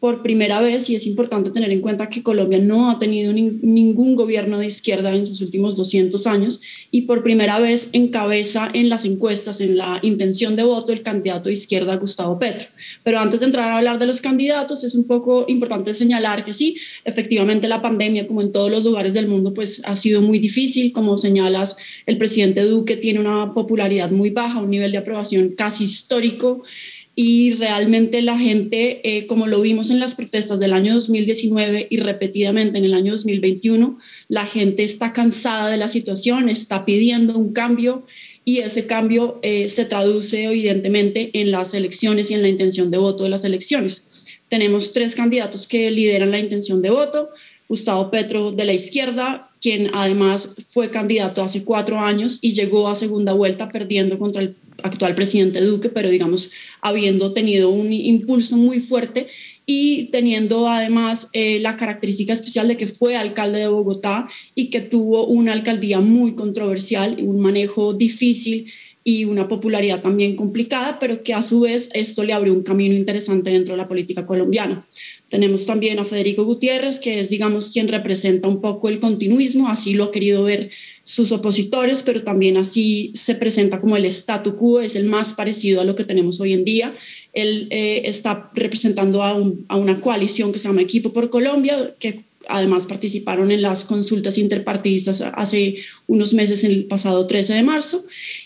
[0.02, 4.16] por primera vez, y es importante tener en cuenta que Colombia no ha tenido ningún
[4.16, 6.60] gobierno de izquierda en sus últimos 200 años,
[6.90, 11.50] y por primera vez encabeza en las encuestas, en la intención de voto, el candidato
[11.50, 12.66] de izquierda Gustavo Petro.
[13.04, 16.52] Pero antes de entrar a hablar de los candidatos, es un poco importante señalar que
[16.52, 20.40] sí, efectivamente la pandemia, como en todos los lugares del mundo, pues ha sido muy
[20.40, 20.90] difícil.
[20.90, 25.84] Como señalas, el presidente Duque tiene una popularidad muy baja, un nivel de aprobación casi
[25.84, 26.64] histórico
[27.14, 31.98] y realmente la gente, eh, como lo vimos en las protestas del año 2019 y
[31.98, 33.98] repetidamente en el año 2021,
[34.28, 38.06] la gente está cansada de la situación, está pidiendo un cambio
[38.44, 42.98] y ese cambio eh, se traduce evidentemente en las elecciones y en la intención de
[42.98, 44.24] voto de las elecciones.
[44.48, 47.28] Tenemos tres candidatos que lideran la intención de voto.
[47.68, 52.94] Gustavo Petro de la izquierda, quien además fue candidato hace cuatro años y llegó a
[52.94, 58.80] segunda vuelta perdiendo contra el actual presidente Duque, pero digamos, habiendo tenido un impulso muy
[58.80, 59.28] fuerte
[59.64, 64.80] y teniendo además eh, la característica especial de que fue alcalde de Bogotá y que
[64.80, 68.72] tuvo una alcaldía muy controversial, un manejo difícil
[69.04, 72.94] y una popularidad también complicada, pero que a su vez esto le abrió un camino
[72.94, 74.86] interesante dentro de la política colombiana.
[75.32, 79.94] Tenemos también a Federico Gutiérrez, que es, digamos, quien representa un poco el continuismo, así
[79.94, 80.68] lo ha querido ver
[81.04, 85.80] sus opositores, pero también así se presenta como el statu quo, es el más parecido
[85.80, 86.94] a lo que tenemos hoy en día.
[87.32, 89.30] Él eh, está representando a,
[89.68, 94.36] a una coalición que se llama Equipo por Colombia, que además participaron en las consultas
[94.36, 95.76] interpartidistas hace
[96.08, 98.04] unos meses, en el pasado 13 de marzo.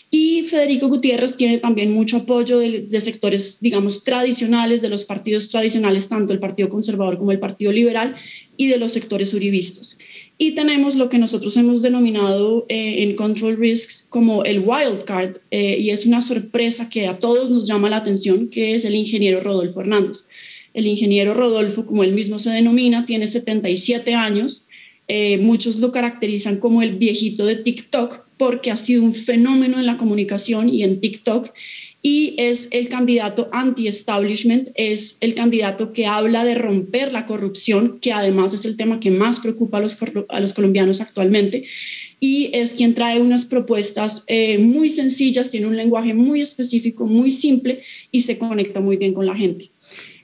[0.09, 6.07] Y Federico Gutiérrez tiene también mucho apoyo de, sectores, digamos, tradicionales, de los partidos tradicionales,
[6.07, 8.15] tanto el Partido Conservador como el Partido Liberal,
[8.55, 9.97] y de los sectores uribistas.
[10.37, 15.37] Y tenemos lo que nosotros hemos denominado eh, en Control Risks como el wild card,
[15.51, 18.95] eh, y es una sorpresa que a todos nos llama la atención, que es el
[18.95, 20.25] ingeniero Rodolfo Hernández.
[20.73, 24.66] El ingeniero Rodolfo, como él mismo se denomina, tiene 77 años.
[25.07, 29.85] Eh, muchos lo caracterizan como el viejito de TikTok porque ha sido un fenómeno en
[29.85, 31.51] la comunicación y en TikTok
[32.01, 38.13] y es el candidato anti-establishment, es el candidato que habla de romper la corrupción, que
[38.13, 41.65] además es el tema que más preocupa a los, colombianos actualmente,
[42.19, 47.31] y es quien trae unas propuestas eh, muy sencillas, tiene un lenguaje muy específico, muy
[47.31, 49.71] simple y se conecta muy bien con la gente.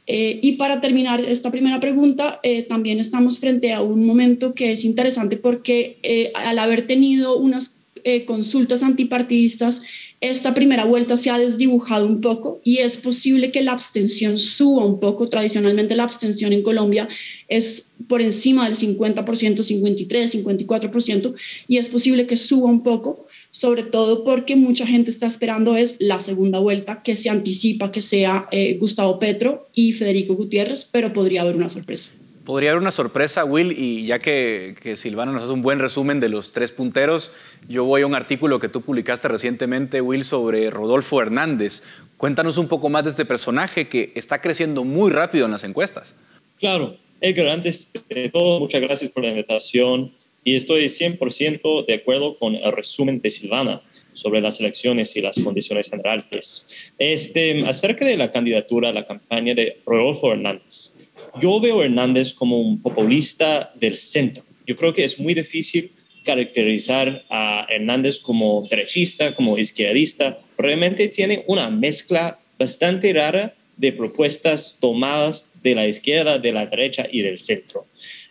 [0.06, 4.74] Eh, y para terminar esta primera pregunta, eh, también estamos frente a un momento que
[4.74, 7.80] es interesante porque eh, al haber tenido unas
[8.26, 9.82] consultas antipartidistas,
[10.20, 14.84] esta primera vuelta se ha desdibujado un poco y es posible que la abstención suba
[14.84, 15.30] un poco.
[15.30, 17.08] Tradicionalmente la abstención en Colombia
[17.48, 21.34] es por encima del 50%, 53, 54%
[21.70, 25.96] y es posible que suba un poco sobre todo porque mucha gente está esperando es
[26.00, 31.14] la segunda vuelta, que se anticipa que sea eh, Gustavo Petro y Federico Gutiérrez, pero
[31.14, 32.10] podría haber una sorpresa.
[32.46, 36.20] Podría haber una sorpresa, Will, y ya que, que, Silvana nos hace un buen resumen
[36.20, 37.32] de los tres punteros,
[37.70, 41.84] yo voy a un artículo que tú publicaste recientemente, Will, sobre Rodolfo Hernández.
[42.18, 46.16] Cuéntanos un poco más de este personaje que está creciendo muy rápido en las encuestas.
[46.60, 50.12] Claro, Edgar, antes de todo, muchas gracias por la invitación
[50.44, 53.82] y estoy 100% de acuerdo con el resumen de Silvana
[54.14, 56.68] sobre las elecciones y las condiciones generales.
[56.98, 60.94] Este, acerca de la candidatura, la campaña de Rodolfo Hernández,
[61.42, 64.44] yo veo a Hernández como un populista del centro.
[64.68, 65.92] Yo creo que es muy difícil
[66.24, 70.40] caracterizar a Hernández como derechista, como izquierdista.
[70.58, 77.08] Realmente tiene una mezcla bastante rara de propuestas tomadas de la izquierda, de la derecha
[77.12, 77.86] y del centro.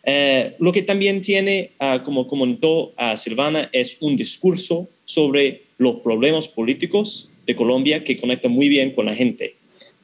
[0.04, 5.96] Eh, lo que también tiene, ah, como comentó a Silvana, es un discurso sobre los
[5.96, 9.54] problemas políticos de Colombia que conecta muy bien con la gente.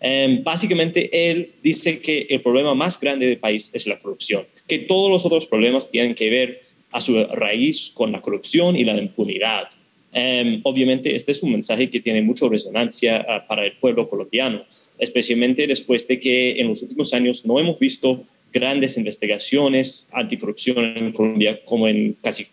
[0.01, 4.78] Em, básicamente, él dice que el problema más grande del país es la corrupción, que
[4.78, 8.96] todos los otros problemas tienen que ver a su raíz con la corrupción y la
[8.96, 9.68] impunidad.
[10.12, 14.64] Em, obviamente, este es un mensaje que tiene mucha resonancia ah, para el pueblo colombiano,
[14.99, 21.12] especialmente después de que en los últimos años no hemos visto grandes investigaciones anticorrupción en
[21.12, 22.46] Colombia como en casi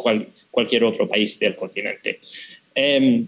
[0.52, 2.20] cualquier otro país del continente.
[2.74, 3.28] Em,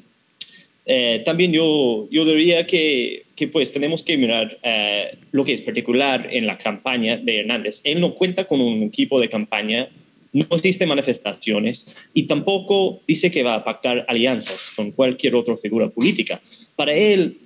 [0.86, 5.62] eh, también yo, yo diría que, que pues tenemos que mirar eh, lo que es
[5.62, 7.82] particular en la campaña de Hernández.
[7.84, 9.90] Él no cuenta con un equipo de campaña,
[10.32, 15.90] no existe manifestaciones y tampoco dice que va a pactar alianzas con cualquier otra figura
[15.90, 16.42] política.
[16.76, 17.38] Para él,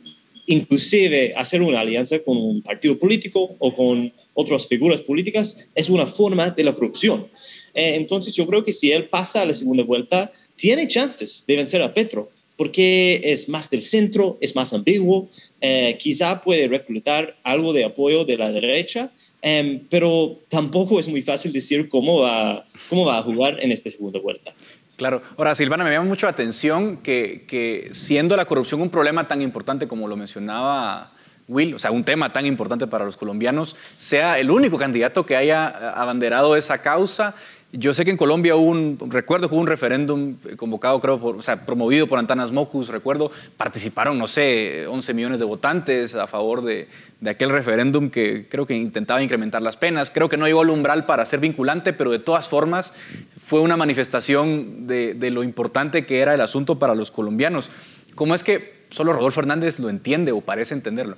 [0.48, 6.08] inclusive hacer una alianza con un partido político o con otras figuras políticas es una
[6.08, 7.28] forma de la corrupción.
[7.74, 11.56] Eh, entonces yo creo que si él pasa a la segunda vuelta, tiene chances de
[11.56, 12.30] vencer a Petro
[12.62, 15.30] porque es más del centro, es más ambiguo,
[15.62, 19.12] eh, quizá puede reclutar algo de apoyo de la derecha,
[19.42, 23.90] em, pero tampoco es muy fácil decir cómo va, cómo va a jugar en esta
[23.90, 24.54] segunda vuelta.
[25.02, 25.24] Claro.
[25.36, 29.42] Ahora, Silvana, me llama mucho la atención que, que siendo la corrupción un problema tan
[29.42, 31.12] importante como lo mencionaba
[31.48, 35.36] Will, o sea, un tema tan importante para los colombianos, sea el único candidato que
[35.36, 37.34] haya abanderado esa causa
[37.74, 41.38] yo sé que en Colombia hubo un, recuerdo que hubo un referéndum convocado, creo, por,
[41.38, 46.28] o sea, promovido por Antanas Mocus, recuerdo, participaron, no sé, 11 millones de votantes a
[46.28, 46.90] favor de,
[47.26, 50.12] aquel referéndum que creo que intentaba incrementar las penas.
[50.12, 52.94] Creo que no llegó al umbral para ser vinculante, pero de todas formas
[53.42, 57.70] fue una manifestación de, de lo importante que era el asunto para los colombianos.
[58.16, 61.16] ¿Cómo es que solo Rodolfo Hernández lo entiende o parece entenderlo?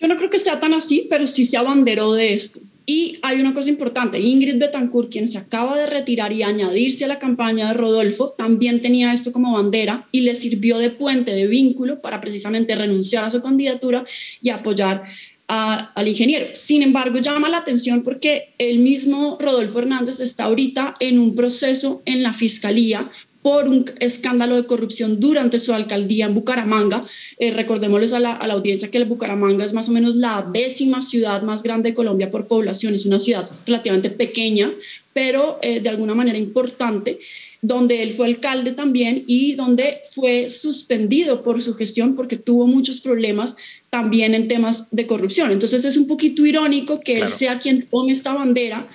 [0.00, 2.60] Yo no creo que sea tan así, pero sí se abanderó de esto.
[2.86, 7.08] Y hay una cosa importante, Ingrid Betancourt, quien se acaba de retirar y añadirse a
[7.08, 11.46] la campaña de Rodolfo, también tenía esto como bandera y le sirvió de puente, de
[11.46, 14.04] vínculo para precisamente renunciar a su candidatura
[14.42, 15.04] y apoyar
[15.46, 16.46] al ingeniero.
[16.54, 22.02] Sin embargo, llama la atención porque el mismo Rodolfo Hernández está ahorita en un proceso
[22.04, 23.10] en la fiscalía
[23.42, 27.06] por un escándalo de corrupción durante su alcaldía en Bucaramanga.
[27.38, 31.62] Eh, recordémosles a la, audiencia que Bucaramanga es más o menos la décima ciudad más
[31.62, 34.70] grande de Colombia por población, es una ciudad relativamente pequeña,
[35.12, 37.18] pero eh, de alguna manera importante
[37.62, 43.00] donde él fue alcalde también y donde fue suspendido por su gestión porque tuvo muchos
[43.00, 43.56] problemas
[43.90, 45.50] también en temas de corrupción.
[45.50, 48.86] Entonces es un poquito irónico que él sea quien tome esta bandera,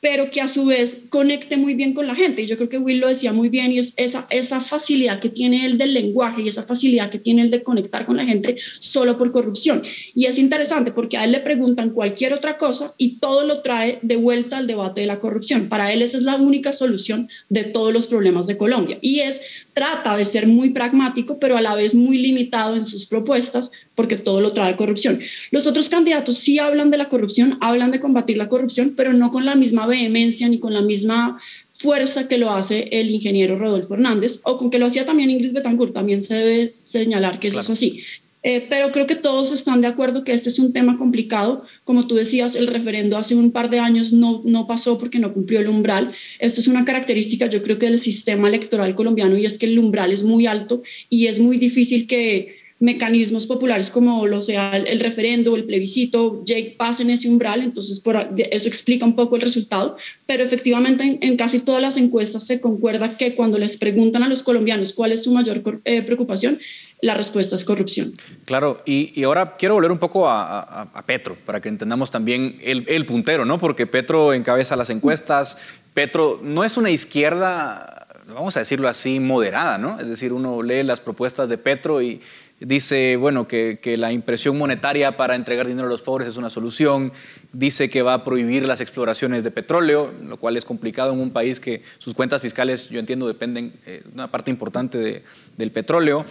[0.00, 2.42] pero que a su vez conecte muy bien con la gente.
[2.42, 5.28] Y yo creo que Will lo decía muy bien, y es esa, esa facilidad que
[5.28, 8.56] tiene él del lenguaje y esa facilidad que tiene él de conectar con la gente
[8.78, 9.82] solo por corrupción.
[10.14, 13.98] Y es interesante porque a él le preguntan cualquier otra cosa y todo lo trae
[14.02, 15.68] de vuelta al debate de la corrupción.
[15.68, 18.98] Para él esa es la única solución de todos los problemas de Colombia.
[19.00, 19.40] Y es,
[19.72, 24.16] trata de ser muy pragmático, pero a la vez muy limitado en sus propuestas porque
[24.16, 25.20] todo lo trae corrupción.
[25.50, 29.30] Los otros candidatos sí hablan de la corrupción, hablan de combatir la corrupción, pero no
[29.30, 31.38] con la misma vehemencia ni con la misma
[31.72, 35.52] fuerza que lo hace el ingeniero Rodolfo Hernández o con que lo hacía también Ingrid
[35.52, 38.02] Betancourt, también se debe señalar que eso es así.
[38.42, 41.64] Eh, pero creo que todos están de acuerdo que este es un tema complicado.
[41.84, 45.34] Como tú decías, el referendo hace un par de años no, no pasó porque no
[45.34, 46.12] cumplió el umbral.
[46.38, 49.78] Esto es una característica, yo creo que del sistema electoral colombiano y es que el
[49.78, 55.00] umbral es muy alto y es muy difícil que mecanismos populares como lo sea el,
[55.00, 58.02] referendo, el plebiscito, Jake pasen ese umbral, entonces
[58.50, 63.18] eso explica un poco el resultado, pero efectivamente en, casi todas las encuestas se concuerda
[63.18, 66.58] que cuando les preguntan a los colombianos cuál es su mayor eh, preocupación,
[67.02, 68.12] la respuesta es corrupción.
[68.44, 73.06] Claro, y, ahora quiero volver un poco a, Petro, para que entendamos también el, el,
[73.06, 73.58] puntero, ¿no?
[73.58, 75.58] Porque Petro encabeza las encuestas,
[75.94, 79.98] Petro no es una izquierda, vamos a decirlo así, moderada, ¿no?
[79.98, 82.20] Es decir, uno lee las propuestas de Petro y
[82.60, 87.10] Dice, bueno, que, la impresión monetaria para entregar dinero a los pobres es una solución.
[87.52, 91.30] Dice que va a prohibir las exploraciones de petróleo, lo cual es complicado en un
[91.30, 95.24] país que sus cuentas fiscales, yo entiendo, dependen de eh, una parte importante
[95.56, 96.26] del petróleo.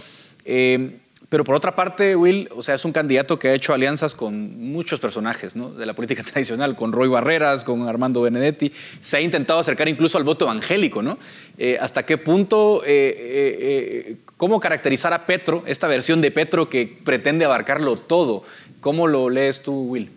[0.50, 4.16] Eh, pero por otra parte, Will, o sea, es un candidato que ha hecho alianzas
[4.16, 8.72] con muchos personajes de la política tradicional, con Roy Barreras, con Armando Benedetti.
[9.00, 11.20] Se ha intentado acercar incluso al voto evangélico, ¿no?
[11.60, 16.88] Eh, ¿Hasta qué punto, eh, eh, cómo caracterizar a Petro, esta versión de Petro que
[17.04, 18.44] pretende abarcarlo todo?
[18.82, 20.10] ¿Cómo lo lees tú, Will?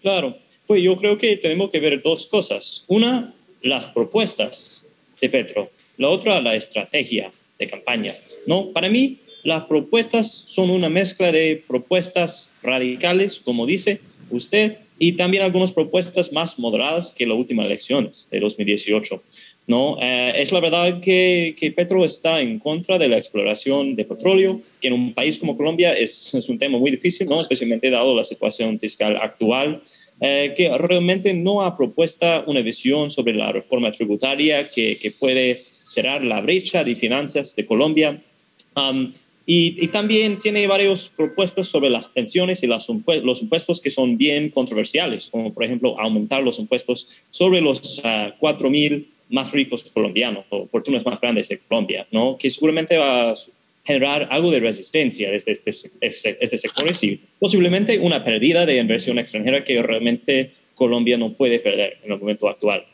[0.00, 2.84] Claro, pues yo creo que tenemos que ver dos cosas.
[2.86, 4.86] Una, las propuestas
[5.20, 5.70] de Petro.
[5.98, 8.14] La otra, la estrategia de campaña.
[8.46, 8.70] ¿no?
[8.72, 15.44] Para mí, las propuestas son una mezcla de propuestas radicales, como dice usted, y también
[15.44, 19.22] algunas propuestas más moderadas que las últimas elecciones de 2018.
[19.68, 19.98] ¿no?
[20.02, 24.62] Eh, es la verdad que, que, Petro está en contra de la exploración de petróleo,
[24.80, 27.40] que en un país como Colombia es, es un tema muy difícil, ¿no?
[27.40, 29.80] especialmente dado la situación fiscal actual.
[30.18, 35.62] Eh, que realmente no ha propuesto una visión sobre la reforma tributaria que, que puede
[35.86, 38.18] cerrar la brecha de finanzas de Colombia.
[38.74, 39.12] Um,
[39.48, 45.30] y, también tiene varias propuestas sobre las pensiones y los impuestos que son bien controversiales,
[45.30, 50.66] como por ejemplo aumentar los impuestos sobre los uh, 4 mil más ricos colombianos o
[50.66, 52.36] fortunas más grandes de Colombia, ¿no?
[52.36, 53.34] que seguramente va a
[53.84, 59.18] generar algo de resistencia desde este, este, este sector y posiblemente una pérdida de inversión
[59.18, 62.84] extranjera que realmente Colombia no puede perder en el momento actual.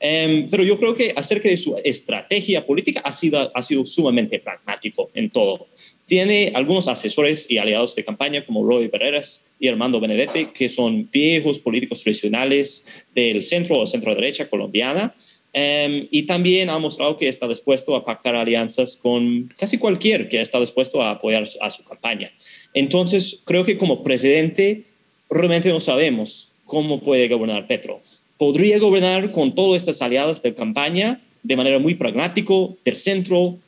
[0.00, 4.38] Em, pero yo creo que acerca de su estrategia política ha sido, ha sido sumamente
[4.38, 5.66] pragmático en todo.
[6.08, 11.08] Tiene algunos asesores y aliados de campaña como Roy Barreras y Armando Benedetti, que son
[11.12, 15.14] viejos políticos tradicionales del centro o centro derecha colombiana,
[15.52, 20.40] Em, y también ha mostrado que está dispuesto a pactar alianzas con casi cualquier que
[20.40, 22.30] está dispuesto a apoyar a su campaña.
[22.74, 24.84] Entonces, creo que como presidente
[25.30, 28.00] realmente no sabemos cómo puede gobernar Petro.
[28.36, 33.58] Podría gobernar con todas estas aliadas de campaña de manera muy pragmático, del centro,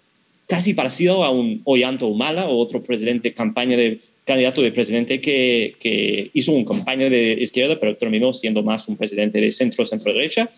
[0.50, 5.76] casi parecido a un Ollanta Humala o otro presidente campaña de candidato de presidente que,
[5.80, 10.12] que hizo una campaña de izquierda, pero terminó siendo más un presidente de centro, centro
[10.12, 10.50] derecha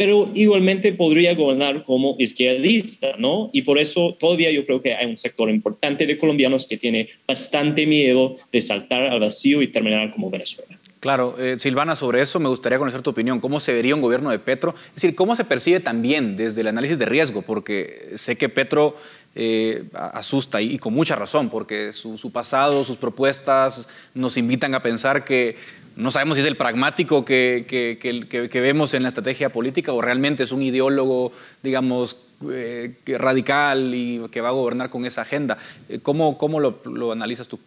[0.00, 3.50] pero igualmente podría gobernar como izquierdista, ¿no?
[3.52, 7.10] Y por eso todavía yo creo que hay un sector importante de colombianos que tiene
[7.28, 10.78] bastante miedo de saltar al vacío y terminar como Venezuela.
[11.00, 13.40] Claro, eh, Silvana, sobre eso me gustaría conocer tu opinión.
[13.40, 14.74] ¿Cómo se vería un gobierno de Petro?
[14.88, 17.42] Es decir, ¿cómo se percibe también desde el análisis de riesgo?
[17.42, 18.96] Porque sé que Petro
[19.34, 24.82] eh, asusta y, con mucha razón, porque su, su pasado, sus propuestas nos invitan a
[24.82, 25.56] pensar que
[25.96, 30.44] no sabemos si es el pragmático que, que, vemos en la estrategia política o realmente
[30.44, 32.16] es un ideólogo, digamos,
[32.50, 35.58] eh, radical y que va a gobernar con esa agenda.
[35.88, 37.58] Eh, ¿Cómo, cómo lo, lo, analizas tú?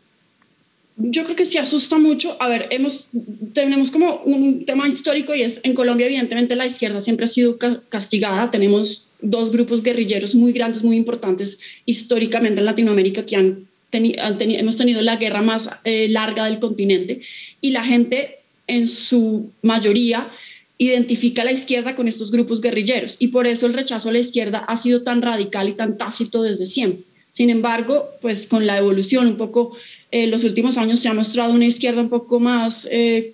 [0.97, 2.35] Yo creo que sí asusta mucho.
[2.39, 3.09] A ver, hemos,
[3.53, 7.57] tenemos como un tema histórico y es en Colombia, evidentemente, la izquierda siempre ha sido
[7.89, 8.51] castigada.
[8.51, 15.01] Tenemos dos grupos guerrilleros muy grandes, muy importantes históricamente en Latinoamérica que han hemos tenido
[15.01, 17.21] la guerra más eh, larga del continente
[17.61, 20.31] y la gente en su mayoría
[20.77, 24.19] identifica a la izquierda con estos grupos guerrilleros y por eso el rechazo a la
[24.19, 27.05] izquierda ha sido tan radical y tan tácito desde siempre.
[27.29, 29.75] Sin embargo, pues con la evolución un poco,
[30.11, 33.33] en eh, los últimos años se ha mostrado una izquierda un poco más eh,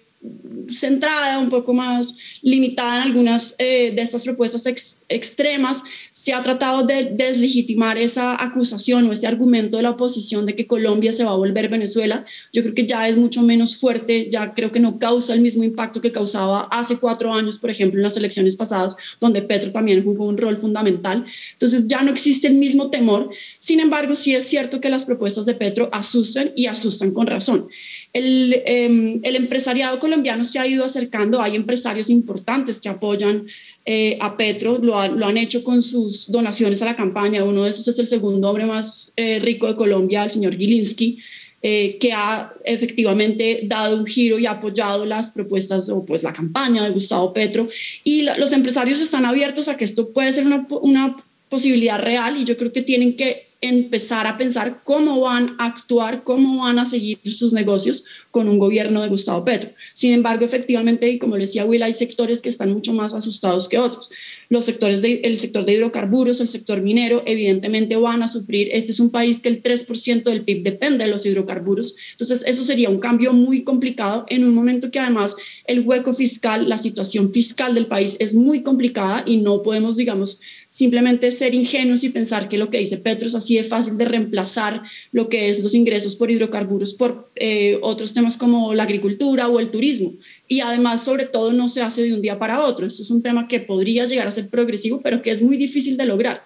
[0.71, 4.65] centrada, un poco más limitada en algunas de estas propuestas
[5.07, 10.55] extremas, se ha tratado de deslegitimar esa acusación o ese argumento de la oposición de
[10.55, 12.25] que Colombia se va a volver Venezuela.
[12.51, 15.63] Yo creo que ya es mucho menos fuerte, ya creo que no causa el mismo
[15.63, 20.03] impacto que causaba hace cuatro años, por ejemplo, en las elecciones pasadas, donde Petro también
[20.03, 21.25] jugó un rol fundamental.
[21.53, 23.29] Entonces ya no existe el mismo temor.
[23.57, 27.69] Sin embargo, sí es cierto que las propuestas de Petro asustan y asustan con razón.
[28.11, 33.45] El, em, el, empresariado colombiano se ha ido acercando, hay empresarios importantes que apoyan
[33.85, 37.43] eh, a Petro, lo, lo, han hecho con sus donaciones a la campaña.
[37.43, 41.19] Uno de esos es el segundo hombre más eh, rico de Colombia, el señor Gilinski,
[41.61, 46.31] eh, que ha efectivamente dado un giro y ha apoyado las propuestas o pues la
[46.31, 47.67] campaña de Gustavo Petro.
[48.03, 51.17] Y los empresarios están abiertos a que esto puede ser una, una
[51.49, 56.23] posibilidad real y yo creo que tienen que empezar a pensar cómo van a actuar,
[56.23, 59.71] cómo van a seguir sus negocios con un gobierno de Gustavo Petro.
[59.93, 63.77] Sin embargo, efectivamente, y como decía Will, hay sectores que están mucho más asustados que
[63.77, 64.09] otros.
[64.47, 68.69] Los sectores del sector de hidrocarburos, el sector minero, evidentemente van a sufrir.
[68.71, 71.95] Este es un país que el 3% del PIB depende de los hidrocarburos.
[72.11, 75.35] Entonces, eso sería un cambio muy complicado en un momento que además
[75.65, 80.39] el hueco fiscal, la situación fiscal del país es muy complicada y no podemos, digamos,
[80.69, 84.05] simplemente ser ingenuos y pensar que lo que dice Petro es así de fácil de
[84.05, 89.47] reemplazar lo que es los ingresos por hidrocarburos por eh, otros temas como la agricultura
[89.47, 90.13] o el turismo.
[90.47, 92.85] Y además, sobre todo, no se hace de un día para otro.
[92.85, 95.97] Esto es un tema que podría llegar a ser progresivo, pero que es muy difícil
[95.97, 96.43] de lograr.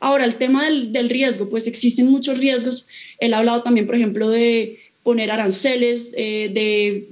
[0.00, 2.86] Ahora, el tema del, del riesgo, pues existen muchos riesgos.
[3.18, 4.78] Él ha hablado también, por ejemplo, de
[5.08, 7.08] poner aranceles, eh, de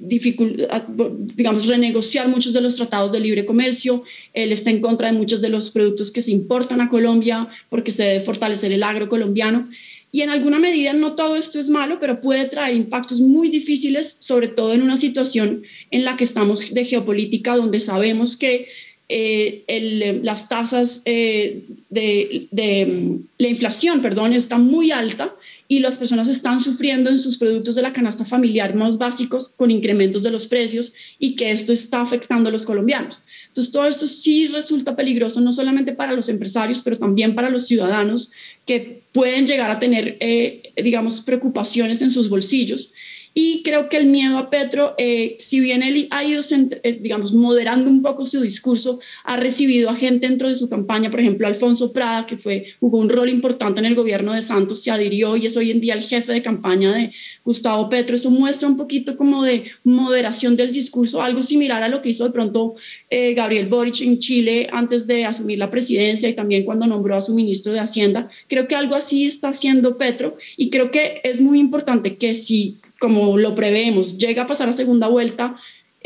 [1.34, 4.04] digamos, renegociar muchos de los tratados de libre comercio.
[4.34, 7.92] Él está en contra de muchos de los productos que se importan a Colombia porque
[7.92, 9.70] se debe fortalecer el agro colombiano.
[10.12, 14.16] Y en alguna medida no todo esto es malo, pero puede traer impactos muy difíciles,
[14.18, 18.68] sobre todo en una situación en la que estamos de geopolítica, donde sabemos que
[19.08, 25.34] eh, las tasas de, de, mm, la inflación, perdón, está muy alta
[25.68, 29.70] y las personas están sufriendo en sus productos de la canasta familiar más básicos con
[29.70, 33.20] incrementos de los precios y que esto está afectando a los colombianos.
[33.48, 37.66] Entonces, todo esto sí resulta peligroso, no solamente para los empresarios, pero también para los
[37.66, 38.30] ciudadanos
[38.64, 42.92] que pueden llegar a tener, eh, digamos, preocupaciones en sus bolsillos.
[43.38, 46.40] Y creo que el miedo a Petro, eh, si bien él ha ido,
[46.82, 51.10] eh, digamos, moderando un poco su discurso, ha recibido a gente dentro de su campaña,
[51.10, 54.82] por ejemplo, Alfonso Prada, que fue, jugó un rol importante en el gobierno de Santos,
[54.82, 57.12] se adhirió y es hoy en día el jefe de campaña de
[57.44, 58.16] Gustavo Petro.
[58.16, 62.24] Eso muestra un poquito como de moderación del discurso, algo similar a lo que hizo
[62.24, 62.76] de pronto
[63.10, 67.20] eh, Gabriel Boric en Chile antes de asumir la presidencia y también cuando nombró a
[67.20, 68.30] su ministro de Hacienda.
[68.48, 72.78] Creo que algo así está haciendo Petro y creo que es muy importante que si
[72.98, 75.56] como lo prevemos, llega a pasar a segunda vuelta,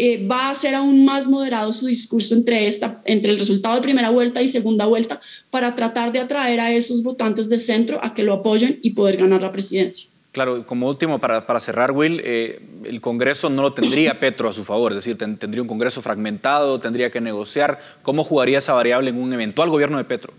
[0.02, 3.82] eh, va a ser aún más moderado su discurso entre, esta, entre el resultado de
[3.82, 5.20] primera vuelta y segunda vuelta
[5.50, 9.18] para tratar de atraer a esos votantes de centro a que lo apoyen y poder
[9.18, 10.08] ganar la presidencia.
[10.32, 14.52] Claro, como último, para, para cerrar, Will, eh, el Congreso no lo tendría Petro a
[14.52, 17.80] su favor, es decir, tendría un Congreso fragmentado, tendría que negociar.
[18.02, 20.32] ¿Cómo jugaría esa variable en un eventual gobierno de Petro?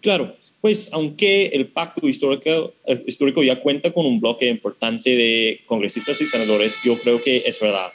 [0.00, 5.60] Claro, pues aunque el pacto histórico, eh, histórico ya cuenta con un bloque importante de
[5.66, 7.90] congresistas y senadores, yo creo que es verdad.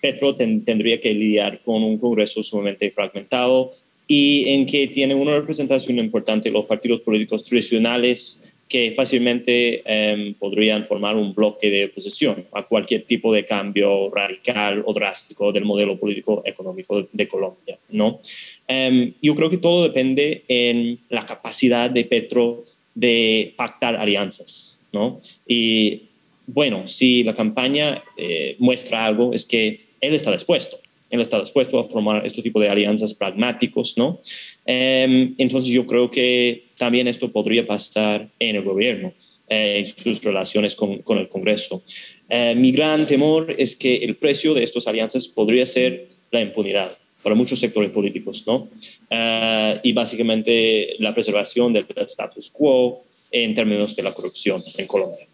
[0.00, 3.70] Petro tendría que lidiar con un Congreso sumamente fragmentado
[4.08, 10.84] y en que tiene una representación importante los partidos políticos tradicionales que fácilmente em, podrían
[10.84, 15.98] formar un bloque de oposición a cualquier tipo de cambio radical o drástico del modelo
[15.98, 17.78] político económico de, Colombia.
[17.90, 18.20] ¿no?
[18.66, 24.82] Em, yo creo que todo depende en la capacidad de Petro de pactar alianzas.
[24.92, 25.20] ¿no?
[25.46, 26.08] Y
[26.46, 30.78] bueno, si la campaña eh, muestra algo, es que él está dispuesto.
[31.10, 34.20] Él está dispuesto a formar este tipo de alianzas pragmáticos, ¿no?
[34.64, 39.12] Em, entonces yo creo que también esto podría pasar en el gobierno,
[39.48, 41.82] eh, en sus relaciones con, con el Congreso.
[42.28, 46.90] Eh, mi gran temor es que el precio de estas alianzas podría ser la impunidad
[47.22, 48.68] para muchos sectores políticos, ¿no?
[49.10, 55.24] Eh, y básicamente la preservación del status quo en términos de la corrupción en Colombia.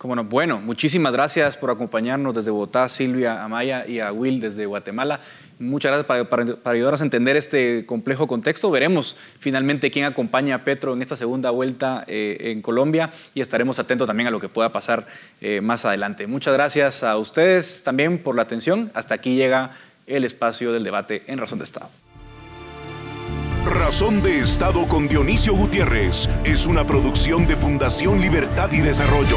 [0.00, 5.20] Bueno, muchísimas gracias por acompañarnos desde Bogotá, Silvia Amaya y a Will desde Guatemala.
[5.58, 8.70] Muchas gracias para, ayudarnos a entender este complejo contexto.
[8.70, 13.80] Veremos finalmente quién acompaña a Petro en esta segunda vuelta eh, en Colombia y estaremos
[13.80, 15.08] atentos también a lo que pueda pasar
[15.40, 16.28] eh, más adelante.
[16.28, 18.92] Muchas gracias a ustedes también por la atención.
[18.94, 19.72] Hasta aquí llega
[20.06, 21.90] el espacio del debate en Razón de Estado.
[23.66, 29.36] Razón de Estado con Dionisio Gutiérrez es una producción de Fundación Libertad y Desarrollo.